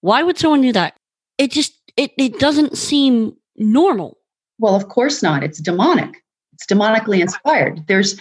[0.02, 0.96] Why would someone do that?
[1.38, 4.18] It just it, it doesn't seem normal.
[4.58, 5.44] Well, of course not.
[5.44, 6.24] It's demonic.
[6.54, 7.86] It's demonically inspired.
[7.88, 8.20] There's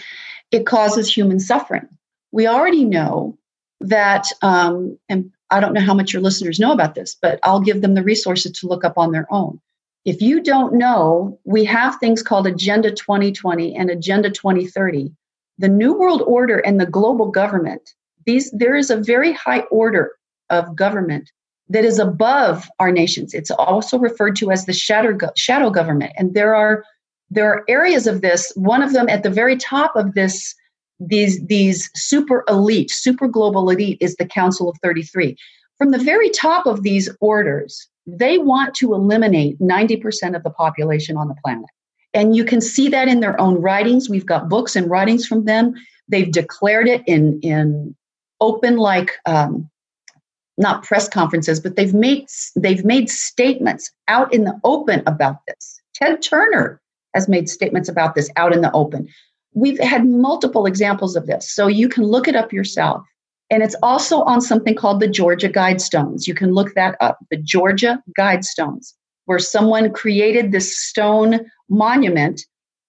[0.51, 1.87] it causes human suffering.
[2.31, 3.37] We already know
[3.81, 7.59] that, um, and I don't know how much your listeners know about this, but I'll
[7.59, 9.59] give them the resources to look up on their own.
[10.05, 15.11] If you don't know, we have things called Agenda 2020 and Agenda 2030.
[15.57, 17.93] The New World Order and the global government,
[18.25, 20.13] these there is a very high order
[20.49, 21.31] of government
[21.69, 23.33] that is above our nations.
[23.33, 26.13] It's also referred to as the shadow, shadow government.
[26.17, 26.83] And there are
[27.31, 30.55] there are areas of this, one of them at the very top of this
[30.99, 35.37] these these super elite, super global elite is the Council of 33.
[35.77, 41.15] From the very top of these orders, they want to eliminate 90% of the population
[41.15, 41.69] on the planet.
[42.13, 44.09] And you can see that in their own writings.
[44.09, 45.73] We've got books and writings from them.
[46.07, 47.95] They've declared it in, in
[48.41, 49.69] open, like um,
[50.59, 55.81] not press conferences, but they've made they've made statements out in the open about this.
[55.95, 56.79] Ted Turner
[57.15, 59.07] has made statements about this out in the open.
[59.53, 63.01] We've had multiple examples of this, so you can look it up yourself.
[63.49, 66.27] And it's also on something called the Georgia Guidestones.
[66.27, 68.93] You can look that up, the Georgia Guidestones,
[69.25, 72.41] where someone created this stone monument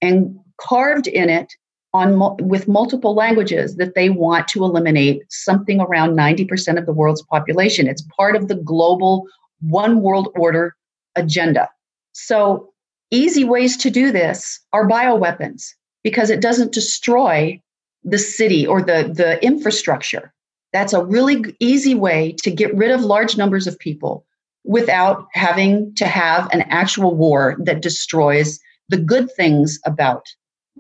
[0.02, 1.54] and carved in it
[1.92, 7.22] on with multiple languages that they want to eliminate something around 90% of the world's
[7.22, 7.88] population.
[7.88, 9.26] It's part of the global
[9.61, 10.76] one world order
[11.16, 11.68] agenda.
[12.12, 12.72] So,
[13.11, 15.74] easy ways to do this are bioweapons
[16.05, 17.61] because it doesn't destroy
[18.05, 20.33] the city or the, the infrastructure.
[20.72, 24.24] That's a really easy way to get rid of large numbers of people
[24.64, 30.26] without having to have an actual war that destroys the good things about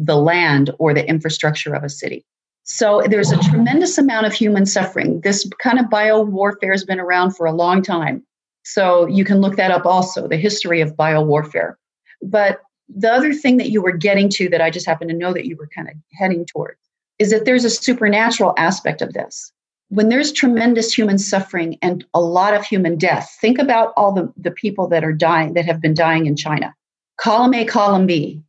[0.00, 2.24] the land or the infrastructure of a city.
[2.64, 5.20] So there's a tremendous amount of human suffering.
[5.20, 8.24] This kind of bio warfare has been around for a long time.
[8.64, 11.78] So you can look that up also, the history of bio warfare.
[12.22, 15.32] But the other thing that you were getting to that I just happen to know
[15.32, 16.78] that you were kind of heading towards
[17.18, 19.52] is that there's a supernatural aspect of this.
[19.88, 24.32] When there's tremendous human suffering and a lot of human death, think about all the,
[24.36, 26.74] the people that are dying, that have been dying in China.
[27.20, 28.40] Column A, column B.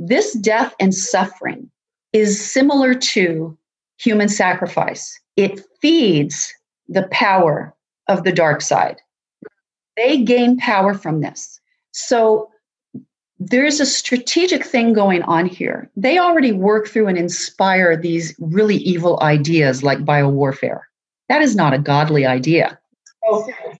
[0.00, 1.68] This death and suffering
[2.12, 3.58] is similar to
[3.98, 5.18] human sacrifice.
[5.36, 6.54] It feeds
[6.88, 7.74] the power
[8.06, 9.00] of the dark side.
[9.96, 11.60] They gain power from this.
[11.90, 12.48] So
[13.40, 15.90] there's a strategic thing going on here.
[15.96, 20.82] They already work through and inspire these really evil ideas like biowarfare.
[21.28, 22.78] That is not a godly idea.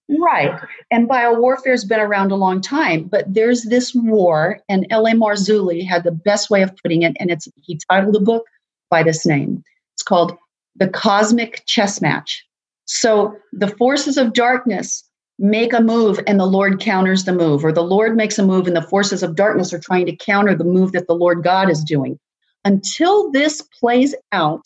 [0.08, 0.58] Right.
[0.90, 5.12] And biowarfare has been around a long time, but there's this war, and L.A.
[5.12, 8.44] Marzulli had the best way of putting it, and it's he titled the book
[8.90, 9.62] by this name.
[9.94, 10.36] It's called
[10.76, 12.44] The Cosmic Chess Match.
[12.86, 15.04] So the forces of darkness
[15.38, 18.66] make a move and the Lord counters the move, or the Lord makes a move
[18.66, 21.70] and the forces of darkness are trying to counter the move that the Lord God
[21.70, 22.18] is doing.
[22.64, 24.64] Until this plays out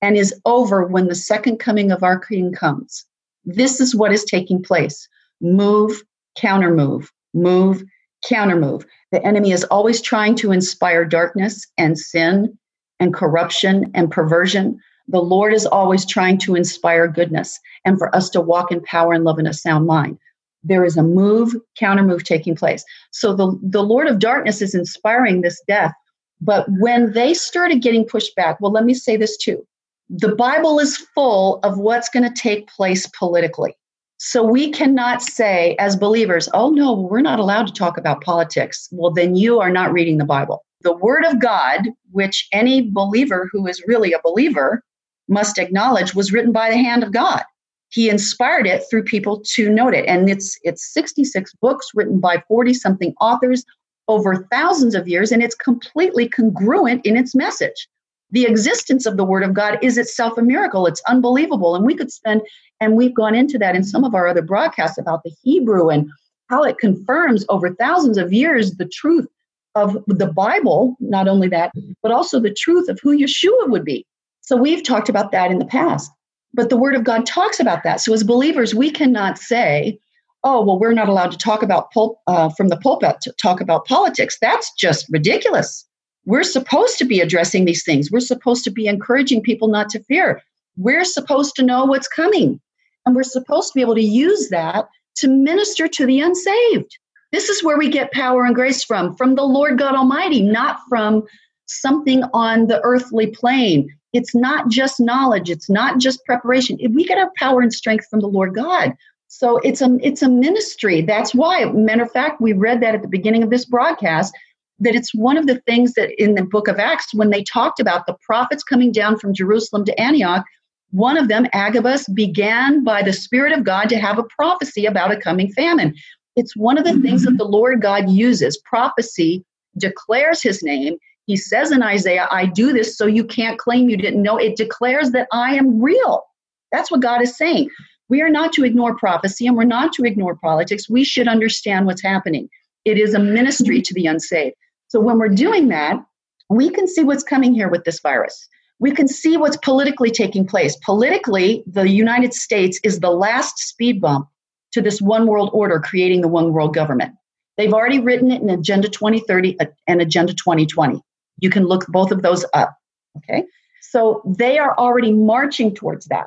[0.00, 3.04] and is over when the second coming of our King comes,
[3.44, 5.08] this is what is taking place
[5.40, 6.02] move,
[6.36, 7.82] counter move, move,
[8.24, 8.84] counter move.
[9.10, 12.56] The enemy is always trying to inspire darkness and sin
[13.00, 14.78] and corruption and perversion
[15.08, 19.12] the Lord is always trying to inspire goodness and for us to walk in power
[19.12, 20.18] and love in a sound mind.
[20.64, 22.84] There is a move, counter move taking place.
[23.10, 25.92] So the, the Lord of darkness is inspiring this death.
[26.40, 29.66] But when they started getting pushed back, well, let me say this too.
[30.14, 33.74] The Bible is full of what's going to take place politically.
[34.18, 38.90] So we cannot say as believers, oh no, we're not allowed to talk about politics.
[38.92, 40.66] Well, then you are not reading the Bible.
[40.82, 44.82] The Word of God, which any believer who is really a believer
[45.28, 47.42] must acknowledge was written by the hand of God.
[47.88, 50.04] He inspired it through people to note it.
[50.06, 53.64] And it's it's 66 books written by 40 something authors
[54.08, 57.88] over thousands of years, and it's completely congruent in its message.
[58.32, 60.86] The existence of the Word of God is itself a miracle.
[60.86, 61.76] It's unbelievable.
[61.76, 62.42] And we could spend,
[62.80, 66.08] and we've gone into that in some of our other broadcasts about the Hebrew and
[66.48, 69.26] how it confirms over thousands of years the truth
[69.74, 74.06] of the Bible, not only that, but also the truth of who Yeshua would be.
[74.40, 76.10] So we've talked about that in the past.
[76.54, 78.00] But the Word of God talks about that.
[78.00, 79.98] So as believers, we cannot say,
[80.44, 83.60] oh, well, we're not allowed to talk about pul- uh, from the pulpit to talk
[83.60, 84.36] about politics.
[84.40, 85.86] That's just ridiculous.
[86.24, 88.10] We're supposed to be addressing these things.
[88.10, 90.42] We're supposed to be encouraging people not to fear.
[90.76, 92.60] We're supposed to know what's coming.
[93.04, 96.98] And we're supposed to be able to use that to minister to the unsaved.
[97.32, 100.78] This is where we get power and grace from, from the Lord God Almighty, not
[100.88, 101.24] from
[101.66, 107.18] something on the earthly plane it's not just knowledge it's not just preparation we get
[107.18, 108.94] our power and strength from the lord god
[109.28, 113.02] so it's a it's a ministry that's why matter of fact we read that at
[113.02, 114.34] the beginning of this broadcast
[114.82, 117.80] that it's one of the things that in the book of acts when they talked
[117.80, 120.44] about the prophets coming down from jerusalem to antioch
[120.92, 125.10] One of them, Agabus, began by the Spirit of God to have a prophecy about
[125.10, 125.94] a coming famine.
[126.36, 127.38] It's one of the things that mm-hmm.
[127.38, 128.60] the Lord God uses.
[128.64, 129.42] Prophecy
[129.78, 130.96] declares his name.
[131.26, 134.36] He says in Isaiah, I do this so you can't claim you didn't know.
[134.36, 136.24] It declares that I am real.
[136.72, 137.70] That's what God is saying.
[138.10, 140.90] We are not to ignore prophecy and we're not to ignore politics.
[140.90, 142.50] We should understand what's happening.
[142.84, 144.56] It is a ministry to the unsaved.
[144.92, 146.04] So when we're doing that,
[146.50, 148.46] we can see what's coming here with this virus.
[148.78, 150.76] We can see what's politically taking place.
[150.84, 154.28] Politically, the United States is the last speed bump
[154.72, 157.14] to this one world order creating the one world government.
[157.56, 161.00] They've already written it in Agenda 2030 uh, and Agenda 2020.
[161.40, 162.76] You can look both of those up.
[163.16, 163.44] Okay.
[163.80, 166.26] So they are already marching towards that.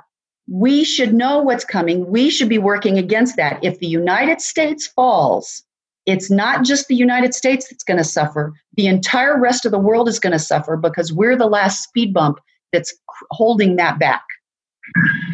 [0.50, 2.08] We should know what's coming.
[2.08, 3.64] We should be working against that.
[3.64, 5.62] If the United States falls,
[6.06, 8.54] it's not just the United States that's going to suffer.
[8.76, 12.14] The entire rest of the world is going to suffer because we're the last speed
[12.14, 12.40] bump
[12.72, 12.94] that's
[13.32, 14.24] holding that back.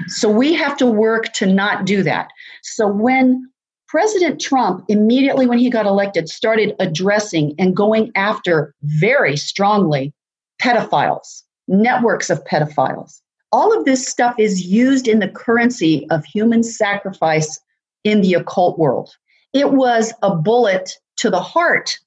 [0.08, 2.30] So we have to work to not do that.
[2.64, 3.50] So when
[3.88, 10.14] President Trump, immediately when he got elected, started addressing and going after very strongly
[10.62, 13.20] pedophiles, networks of pedophiles,
[13.52, 17.60] all of this stuff is used in the currency of human sacrifice
[18.06, 19.14] in the occult world.
[19.54, 22.00] It was a bullet to the heart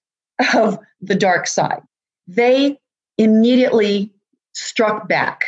[0.54, 1.82] of the dark side.
[2.26, 2.78] They
[3.18, 4.12] immediately
[4.54, 5.44] struck back.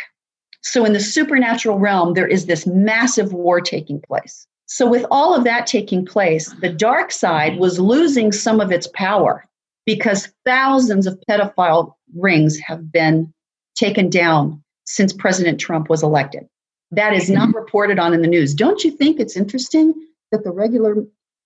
[0.62, 4.46] So, in the supernatural realm, there is this massive war taking place.
[4.66, 8.88] So, with all of that taking place, the dark side was losing some of its
[8.88, 9.44] power
[9.84, 13.32] because thousands of pedophile rings have been
[13.76, 16.48] taken down since President Trump was elected.
[16.90, 17.58] That is not mm-hmm.
[17.58, 18.54] reported on in the news.
[18.54, 19.94] Don't you think it's interesting
[20.32, 20.96] that the regular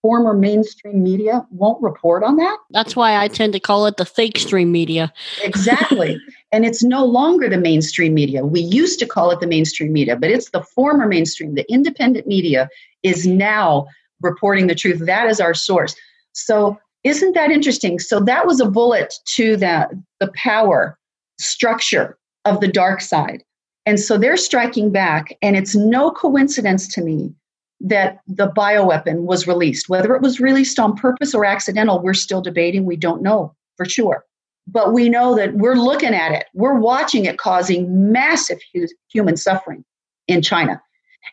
[0.02, 2.58] former mainstream media won't report on that?
[2.70, 5.12] That's why I tend to call it the fake stream media.
[5.42, 6.18] exactly.
[6.52, 8.44] and it's no longer the mainstream media.
[8.44, 11.54] We used to call it the mainstream media, but it's the former mainstream.
[11.54, 12.68] The independent media
[13.02, 13.86] is now
[14.20, 15.00] reporting the truth.
[15.06, 15.94] That is our source.
[16.32, 17.98] So, isn't that interesting?
[17.98, 19.88] So, that was a bullet to the,
[20.20, 20.98] the power
[21.38, 23.42] structure of the dark side.
[23.86, 25.36] And so they're striking back.
[25.42, 27.34] And it's no coincidence to me
[27.80, 29.88] that the bioweapon was released.
[29.88, 32.84] Whether it was released on purpose or accidental, we're still debating.
[32.84, 34.24] We don't know for sure.
[34.66, 38.60] But we know that we're looking at it, we're watching it causing massive
[39.08, 39.84] human suffering
[40.28, 40.80] in China.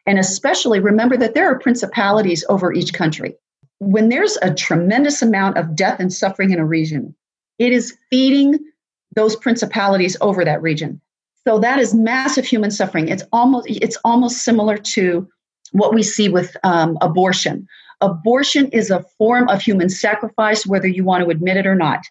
[0.05, 3.35] And especially remember that there are principalities over each country.
[3.79, 7.13] When there's a tremendous amount of death and suffering in a region,
[7.59, 8.57] it is feeding
[9.15, 11.01] those principalities over that region.
[11.45, 13.07] So that is massive human suffering.
[13.07, 15.27] It's almost it's almost similar to
[15.71, 17.67] what we see with um, abortion.
[18.01, 22.03] Abortion is a form of human sacrifice, whether you want to admit it or not.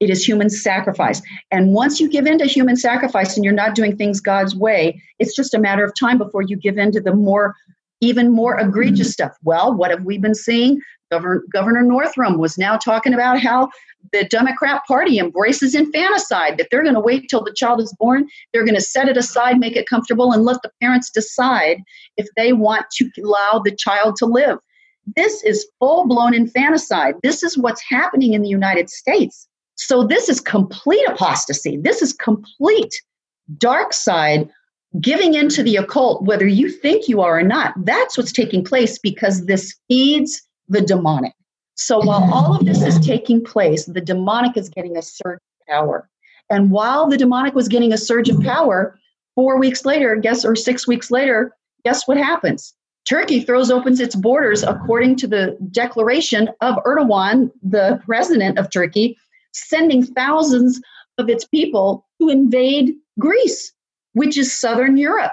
[0.00, 1.22] It is human sacrifice.
[1.50, 5.00] And once you give in to human sacrifice and you're not doing things God's way,
[5.18, 7.54] it's just a matter of time before you give in to the more,
[8.00, 9.32] even more egregious stuff.
[9.44, 10.80] Well, what have we been seeing?
[11.12, 13.68] Governor, Governor Northam was now talking about how
[14.12, 18.26] the Democrat Party embraces infanticide, that they're going to wait till the child is born,
[18.52, 21.82] they're going to set it aside, make it comfortable, and let the parents decide
[22.16, 24.58] if they want to allow the child to live.
[25.16, 27.16] This is full blown infanticide.
[27.22, 29.46] This is what's happening in the United States.
[29.74, 31.76] So, this is complete apostasy.
[31.76, 33.02] This is complete
[33.58, 34.48] dark side
[35.00, 37.74] giving into the occult, whether you think you are or not.
[37.84, 40.42] That's what's taking place because this feeds
[40.72, 41.34] the demonic.
[41.74, 45.66] So while all of this is taking place, the demonic is getting a surge of
[45.68, 46.08] power.
[46.50, 48.98] And while the demonic was getting a surge of power,
[49.34, 52.74] four weeks later, guess, or six weeks later, guess what happens?
[53.08, 59.16] Turkey throws opens its borders according to the declaration of Erdogan, the president of Turkey,
[59.52, 60.80] sending thousands
[61.18, 63.72] of its people to invade Greece,
[64.12, 65.32] which is southern Europe.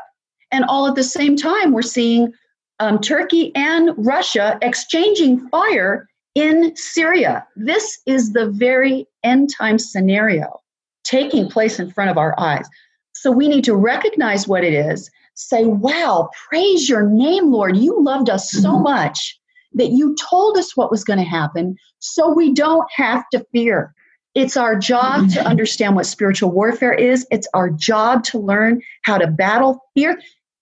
[0.52, 2.34] And all at the same time, we're seeing
[2.80, 7.46] um, Turkey and Russia exchanging fire in Syria.
[7.56, 10.60] This is the very end time scenario
[11.04, 12.68] taking place in front of our eyes.
[13.14, 17.76] So we need to recognize what it is, say, Wow, praise your name, Lord.
[17.76, 18.84] You loved us so mm-hmm.
[18.84, 19.38] much
[19.74, 23.94] that you told us what was going to happen so we don't have to fear.
[24.36, 25.48] It's our job to mm-hmm.
[25.48, 27.28] understand what spiritual warfare is.
[27.32, 30.20] It's our job to learn how to battle fear.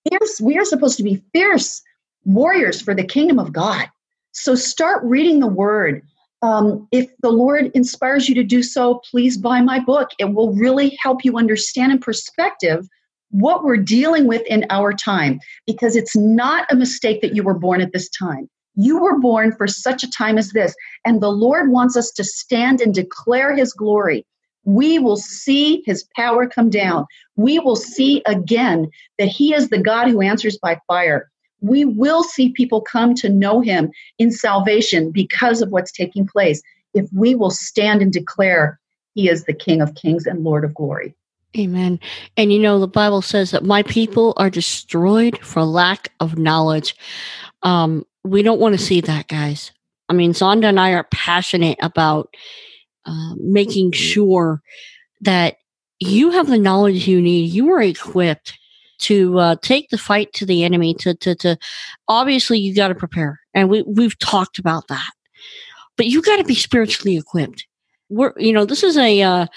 [0.09, 1.81] Fierce, we are supposed to be fierce
[2.27, 3.87] warriors for the kingdom of God.
[4.33, 6.03] So start reading the word.
[6.43, 10.09] Um, if the Lord inspires you to do so, please buy my book.
[10.19, 12.87] It will really help you understand in perspective
[13.31, 17.57] what we're dealing with in our time because it's not a mistake that you were
[17.57, 18.47] born at this time.
[18.75, 20.75] You were born for such a time as this,
[21.05, 24.23] and the Lord wants us to stand and declare his glory.
[24.67, 27.05] we will see his power come down.
[27.37, 31.31] We will see again that he is the God who answers by fire.
[31.61, 36.61] We will see people come to know him in salvation because of what's taking place
[36.93, 38.79] if we will stand and declare
[39.13, 41.15] he is the King of kings and Lord of glory.
[41.57, 41.99] Amen.
[42.35, 46.95] And you know, the Bible says that my people are destroyed for lack of knowledge.
[47.63, 49.71] Um, we don't want to see that, guys.
[50.09, 52.35] I mean, Sanda and I are passionate about
[53.05, 54.61] uh, making sure
[55.21, 55.57] that
[55.99, 57.51] you have the knowledge you need.
[57.51, 58.57] You are equipped
[58.99, 60.93] to uh, take the fight to the enemy.
[60.95, 61.57] To to to
[62.07, 65.11] obviously you got to prepare, and we we've talked about that.
[65.95, 67.65] But you got to be spiritually equipped.
[68.09, 69.47] We're you know this is a uh,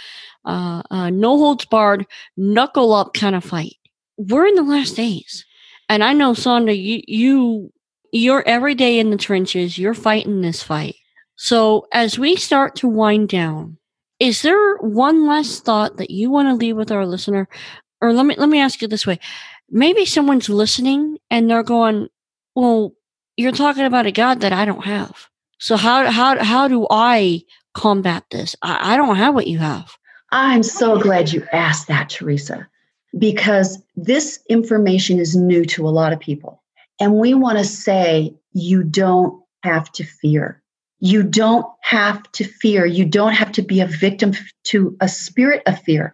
[0.45, 3.77] uh, uh, no holds barred, knuckle up kind of fight.
[4.17, 5.45] We're in the last days,
[5.89, 7.73] and I know Sanda, you you
[8.13, 9.79] you're every day in the trenches.
[9.79, 10.97] You're fighting this fight
[11.43, 13.79] so, as we start to wind down,
[14.19, 17.49] is there one last thought that you want to leave with our listener?
[18.01, 19.19] Or let me let me ask you this way.
[19.71, 22.09] Maybe someone's listening and they're going,
[22.55, 22.93] "Well,
[23.37, 25.29] you're talking about a God that I don't have.
[25.59, 27.43] So how how how do I
[27.75, 28.57] combat this?
[28.63, 29.97] I, I don't have what you have."
[30.33, 32.69] I'm so glad you asked that, Teresa,
[33.19, 36.63] because this information is new to a lot of people.
[37.01, 40.63] And we want to say you don't have to fear.
[41.01, 42.85] You don't have to fear.
[42.85, 44.33] You don't have to be a victim
[44.65, 46.13] to a spirit of fear.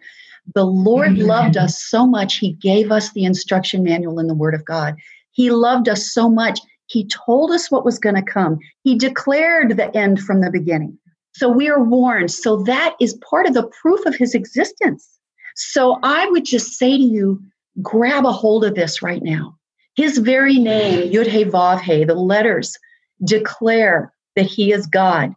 [0.55, 1.27] The Lord mm-hmm.
[1.27, 4.95] loved us so much, He gave us the instruction manual in the Word of God.
[5.31, 8.59] He loved us so much, He told us what was going to come.
[8.83, 10.97] He declared the end from the beginning.
[11.33, 12.31] So we are warned.
[12.31, 15.07] So that is part of the proof of His existence.
[15.55, 17.41] So I would just say to you,
[17.81, 19.57] grab a hold of this right now.
[19.95, 22.77] His very name, Yud He Vav He, the letters
[23.23, 25.33] declare that he is God,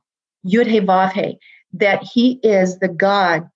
[0.46, 1.38] Yud He Vav He,
[1.72, 3.48] that he is the God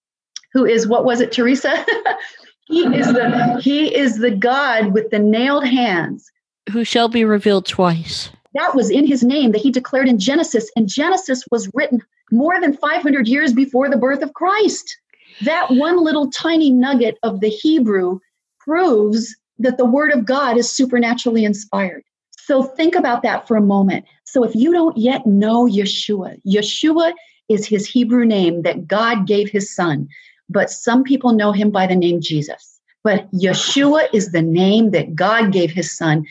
[0.54, 1.84] who is what was it, Teresa?
[2.66, 6.30] he is the he is the God with the nailed hands,
[6.70, 8.30] who shall be revealed twice.
[8.54, 12.00] That was in his name that he declared in Genesis, and Genesis was written
[12.30, 14.96] more than 500 years before the birth of Christ.
[15.42, 18.20] That one little tiny nugget of the Hebrew
[18.60, 22.04] proves that the word of God is supernaturally inspired.
[22.30, 24.04] So think about that for a moment.
[24.24, 27.12] So if you don't yet know Yeshua, Yeshua
[27.48, 30.08] is his Hebrew name that God gave his son,
[30.54, 32.80] but some people know him by the name Jesus.
[33.02, 36.24] But Yeshua is the name that God gave his son,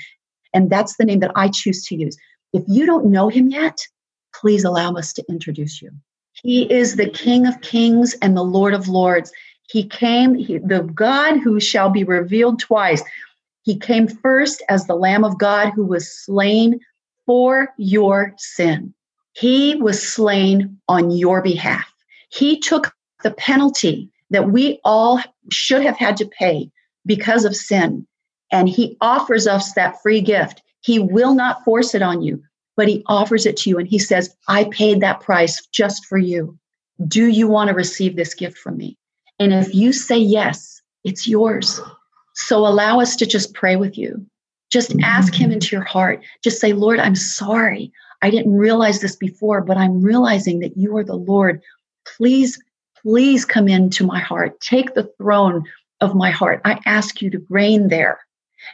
[0.54, 2.18] and that's the name that I choose to use.
[2.54, 3.78] If you don't know him yet,
[4.34, 5.92] please allow us to introduce you.
[6.42, 9.32] He is the King of kings and the Lord of lords.
[9.70, 13.04] He came, he, the God who shall be revealed twice.
[13.64, 16.80] He came first as the Lamb of God who was slain
[17.26, 18.94] for your sin.
[19.34, 21.86] He was slain on your behalf.
[22.30, 22.94] He took
[23.24, 25.22] the penalty that we all
[25.52, 26.70] should have had to pay
[27.06, 28.06] because of sin.
[28.52, 30.62] And he offers us that free gift.
[30.82, 32.42] He will not force it on you,
[32.76, 33.78] but he offers it to you.
[33.78, 36.58] And he says, I paid that price just for you.
[37.08, 38.98] Do you want to receive this gift from me?
[39.40, 41.80] And if you say yes, it's yours.
[42.36, 44.26] So allow us to just pray with you.
[44.72, 45.04] Just mm-hmm.
[45.04, 46.24] ask Him into your heart.
[46.44, 47.92] Just say, Lord, I'm sorry.
[48.22, 51.62] I didn't realize this before, but I'm realizing that you are the Lord.
[52.06, 52.60] Please,
[53.04, 54.60] please come into my heart.
[54.62, 55.66] Take the throne
[56.02, 56.62] of my heart.
[56.66, 58.20] I ask you to reign there.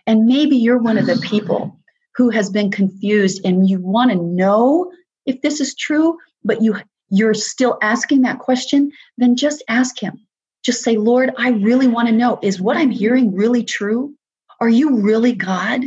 [0.06, 1.78] And maybe you're one of the people
[2.16, 4.92] who has been confused and you want to know
[5.26, 6.76] if this is true, but you
[7.12, 10.20] you're still asking that question, then just ask him.
[10.64, 14.14] Just say, Lord, I really want to know is what I'm hearing really true?
[14.60, 15.86] Are you really God?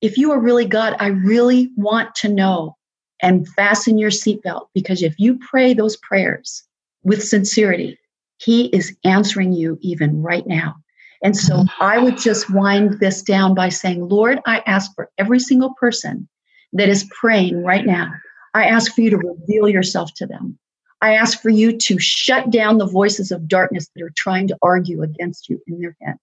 [0.00, 2.76] If you are really God, I really want to know.
[3.22, 6.64] And fasten your seatbelt because if you pray those prayers
[7.04, 7.98] with sincerity,
[8.38, 10.76] He is answering you even right now.
[11.22, 11.64] And so.
[11.80, 16.28] I would just wind this down by saying, Lord, I ask for every single person
[16.74, 18.12] that is praying right now,
[18.52, 20.58] I ask for you to reveal yourself to them.
[21.00, 24.58] I ask for you to shut down the voices of darkness that are trying to
[24.62, 26.16] argue against you in their head.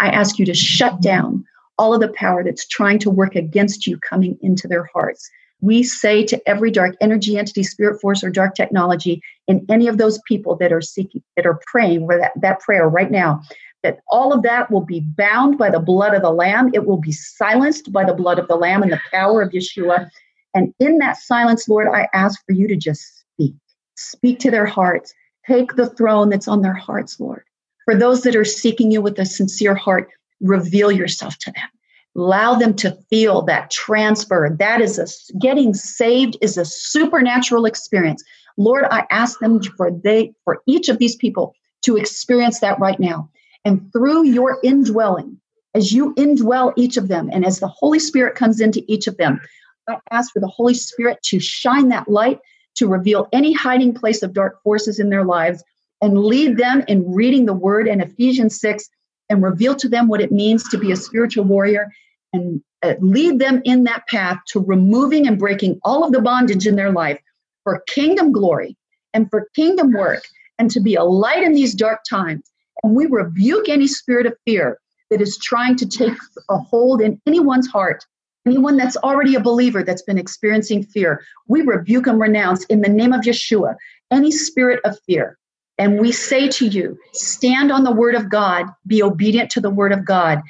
[0.00, 1.44] I ask you to shut down
[1.78, 5.30] all of the power that's trying to work against you coming into their hearts.
[5.62, 9.96] We say to every dark energy, entity, spirit force, or dark technology in any of
[9.96, 13.40] those people that are seeking, that are praying for that, that prayer right now,
[13.84, 16.70] that all of that will be bound by the blood of the Lamb.
[16.74, 20.10] It will be silenced by the blood of the Lamb and the power of Yeshua.
[20.52, 23.54] And in that silence, Lord, I ask for you to just speak.
[23.96, 25.14] Speak to their hearts.
[25.46, 27.44] Take the throne that's on their hearts, Lord.
[27.84, 30.08] For those that are seeking you with a sincere heart,
[30.40, 31.68] reveal yourself to them
[32.16, 38.22] allow them to feel that transfer that is a getting saved is a supernatural experience
[38.56, 42.98] lord i ask them for they for each of these people to experience that right
[42.98, 43.28] now.
[43.64, 45.38] And through your indwelling,
[45.74, 49.16] as you indwell each of them, and as the Holy Spirit comes into each of
[49.16, 49.40] them,
[49.88, 52.38] I ask for the Holy Spirit to shine that light,
[52.76, 55.62] to reveal any hiding place of dark forces in their lives,
[56.00, 58.88] and lead them in reading the word in Ephesians 6
[59.32, 61.90] and reveal to them what it means to be a spiritual warrior
[62.34, 66.66] and uh, lead them in that path to removing and breaking all of the bondage
[66.66, 67.18] in their life
[67.64, 68.76] for kingdom glory
[69.14, 70.22] and for kingdom work
[70.58, 72.52] and to be a light in these dark times.
[72.82, 74.78] And we rebuke any spirit of fear
[75.10, 76.16] that is trying to take
[76.50, 78.04] a hold in anyone's heart.
[78.46, 82.88] Anyone that's already a believer that's been experiencing fear, we rebuke and renounce in the
[82.88, 83.76] name of Yeshua
[84.10, 85.38] any spirit of fear.
[85.82, 89.68] And we say to you, stand on the word of God, be obedient to the
[89.68, 90.40] word of God,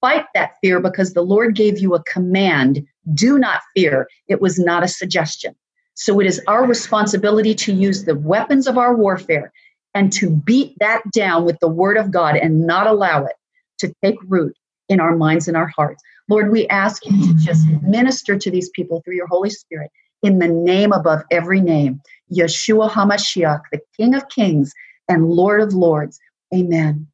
[0.00, 4.08] fight that fear because the Lord gave you a command do not fear.
[4.26, 5.54] It was not a suggestion.
[5.96, 9.52] So it is our responsibility to use the weapons of our warfare
[9.92, 13.36] and to beat that down with the word of God and not allow it
[13.80, 14.56] to take root
[14.88, 16.02] in our minds and our hearts.
[16.30, 19.90] Lord, we ask you to just minister to these people through your Holy Spirit
[20.22, 22.00] in the name above every name,
[22.32, 24.72] Yeshua HaMashiach, the King of Kings
[25.08, 26.18] and Lord of Lords.
[26.54, 27.06] Amen.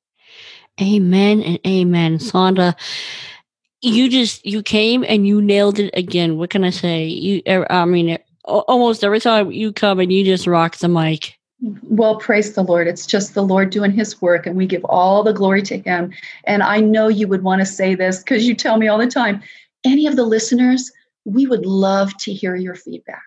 [0.80, 2.18] Amen and amen.
[2.18, 2.74] Sanda,
[3.80, 6.36] you just you came and you nailed it again.
[6.36, 7.06] What can I say?
[7.06, 11.38] You er, I mean almost every time you come and you just rock the mic.
[11.84, 12.86] Well, praise the Lord.
[12.86, 16.12] It's just the Lord doing his work, and we give all the glory to him.
[16.44, 19.06] And I know you would want to say this because you tell me all the
[19.06, 19.42] time.
[19.82, 20.92] Any of the listeners,
[21.26, 23.22] we would love to hear your feedback.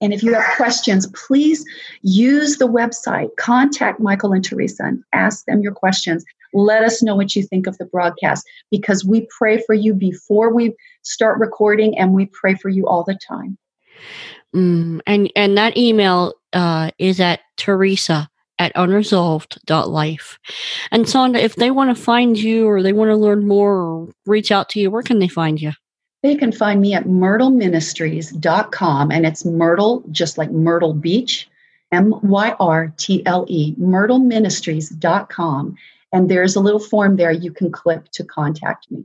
[0.00, 1.64] And if you have questions, please
[2.02, 6.24] use the website, contact Michael and Teresa, and ask them your questions.
[6.52, 10.52] Let us know what you think of the broadcast because we pray for you before
[10.52, 13.56] we start recording and we pray for you all the time.
[14.54, 18.28] Mm, and and that email uh, is at Teresa
[18.58, 20.38] at unresolved.life.
[20.90, 24.08] And Sanda, if they want to find you or they want to learn more or
[24.26, 25.72] reach out to you, where can they find you?
[26.22, 31.50] They can find me at myrtleministries.com and it's Myrtle, just like Myrtle Beach,
[31.90, 35.76] M Y R T L E, myrtleministries.com.
[36.12, 39.04] And there's a little form there you can click to contact me.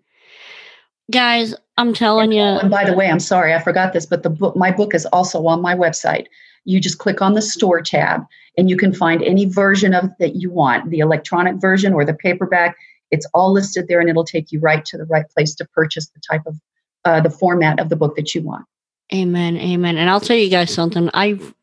[1.10, 2.42] Guys, I'm telling you.
[2.42, 5.06] And by the way, I'm sorry, I forgot this, but the book, my book is
[5.08, 6.28] also on my website.
[6.66, 8.26] You just click on the store tab
[8.58, 12.14] and you can find any version of that you want, the electronic version or the
[12.14, 12.76] paperback.
[13.10, 16.10] It's all listed there and it'll take you right to the right place to purchase
[16.10, 16.60] the type of
[17.06, 18.66] uh, the format of the book that you want.
[19.14, 19.58] Amen.
[19.58, 19.98] Amen.
[19.98, 21.10] And I'll tell you guys something.
[21.14, 21.54] I've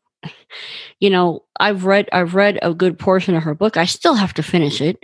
[0.99, 3.77] you know, I've read I've read a good portion of her book.
[3.77, 4.97] I still have to finish it.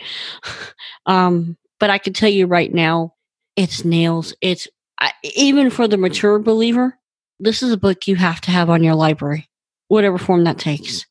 [1.06, 3.16] um, but I can tell you right now,
[3.56, 4.34] it's nails.
[4.42, 4.68] It's
[5.00, 6.98] I, even for the mature believer,
[7.40, 9.50] this is a book you have to have on your library,
[9.88, 11.06] whatever form that takes.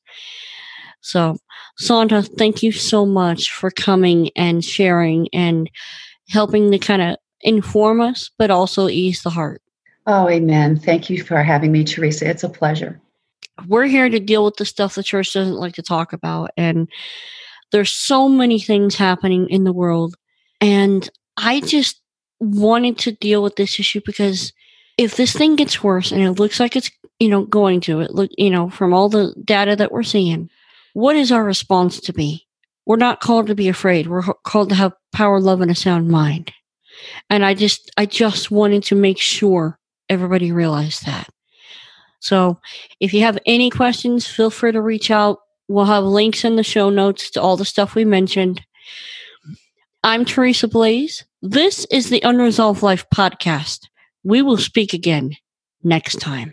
[1.03, 1.37] So,
[1.81, 5.69] Sanda, thank you so much for coming and sharing and
[6.29, 9.63] helping to kind of inform us, but also ease the heart.
[10.07, 10.79] Oh, amen.
[10.79, 12.29] Thank you for having me, Teresa.
[12.29, 13.01] It's a pleasure.
[13.69, 16.51] We're here to deal with the stuff the church doesn't like to talk about.
[16.57, 16.89] And
[17.73, 20.17] there's so many things happening in the world.
[20.61, 22.01] And I just
[22.41, 24.53] wanted to deal with this issue because
[24.97, 28.13] if this thing gets worse and it looks like it's, you know, going to, it
[28.13, 30.51] look, you know, from all the data that we're seeing,
[30.95, 32.47] what is our response to be?
[32.87, 34.09] We're not called to be afraid.
[34.09, 36.53] We're called to have power, love, and a sound mind.
[37.29, 39.79] And I just, I just wanted to make sure
[40.09, 41.29] everybody realized that.
[42.21, 42.61] So
[43.01, 45.39] if you have any questions, feel free to reach out.
[45.69, 48.63] We'll have links in the show notes to all the stuff we mentioned.
[50.03, 51.25] I'm Teresa Blaze.
[51.43, 53.87] This is the Unresolved Life podcast.
[54.25, 55.37] We will speak again
[55.83, 56.53] next time.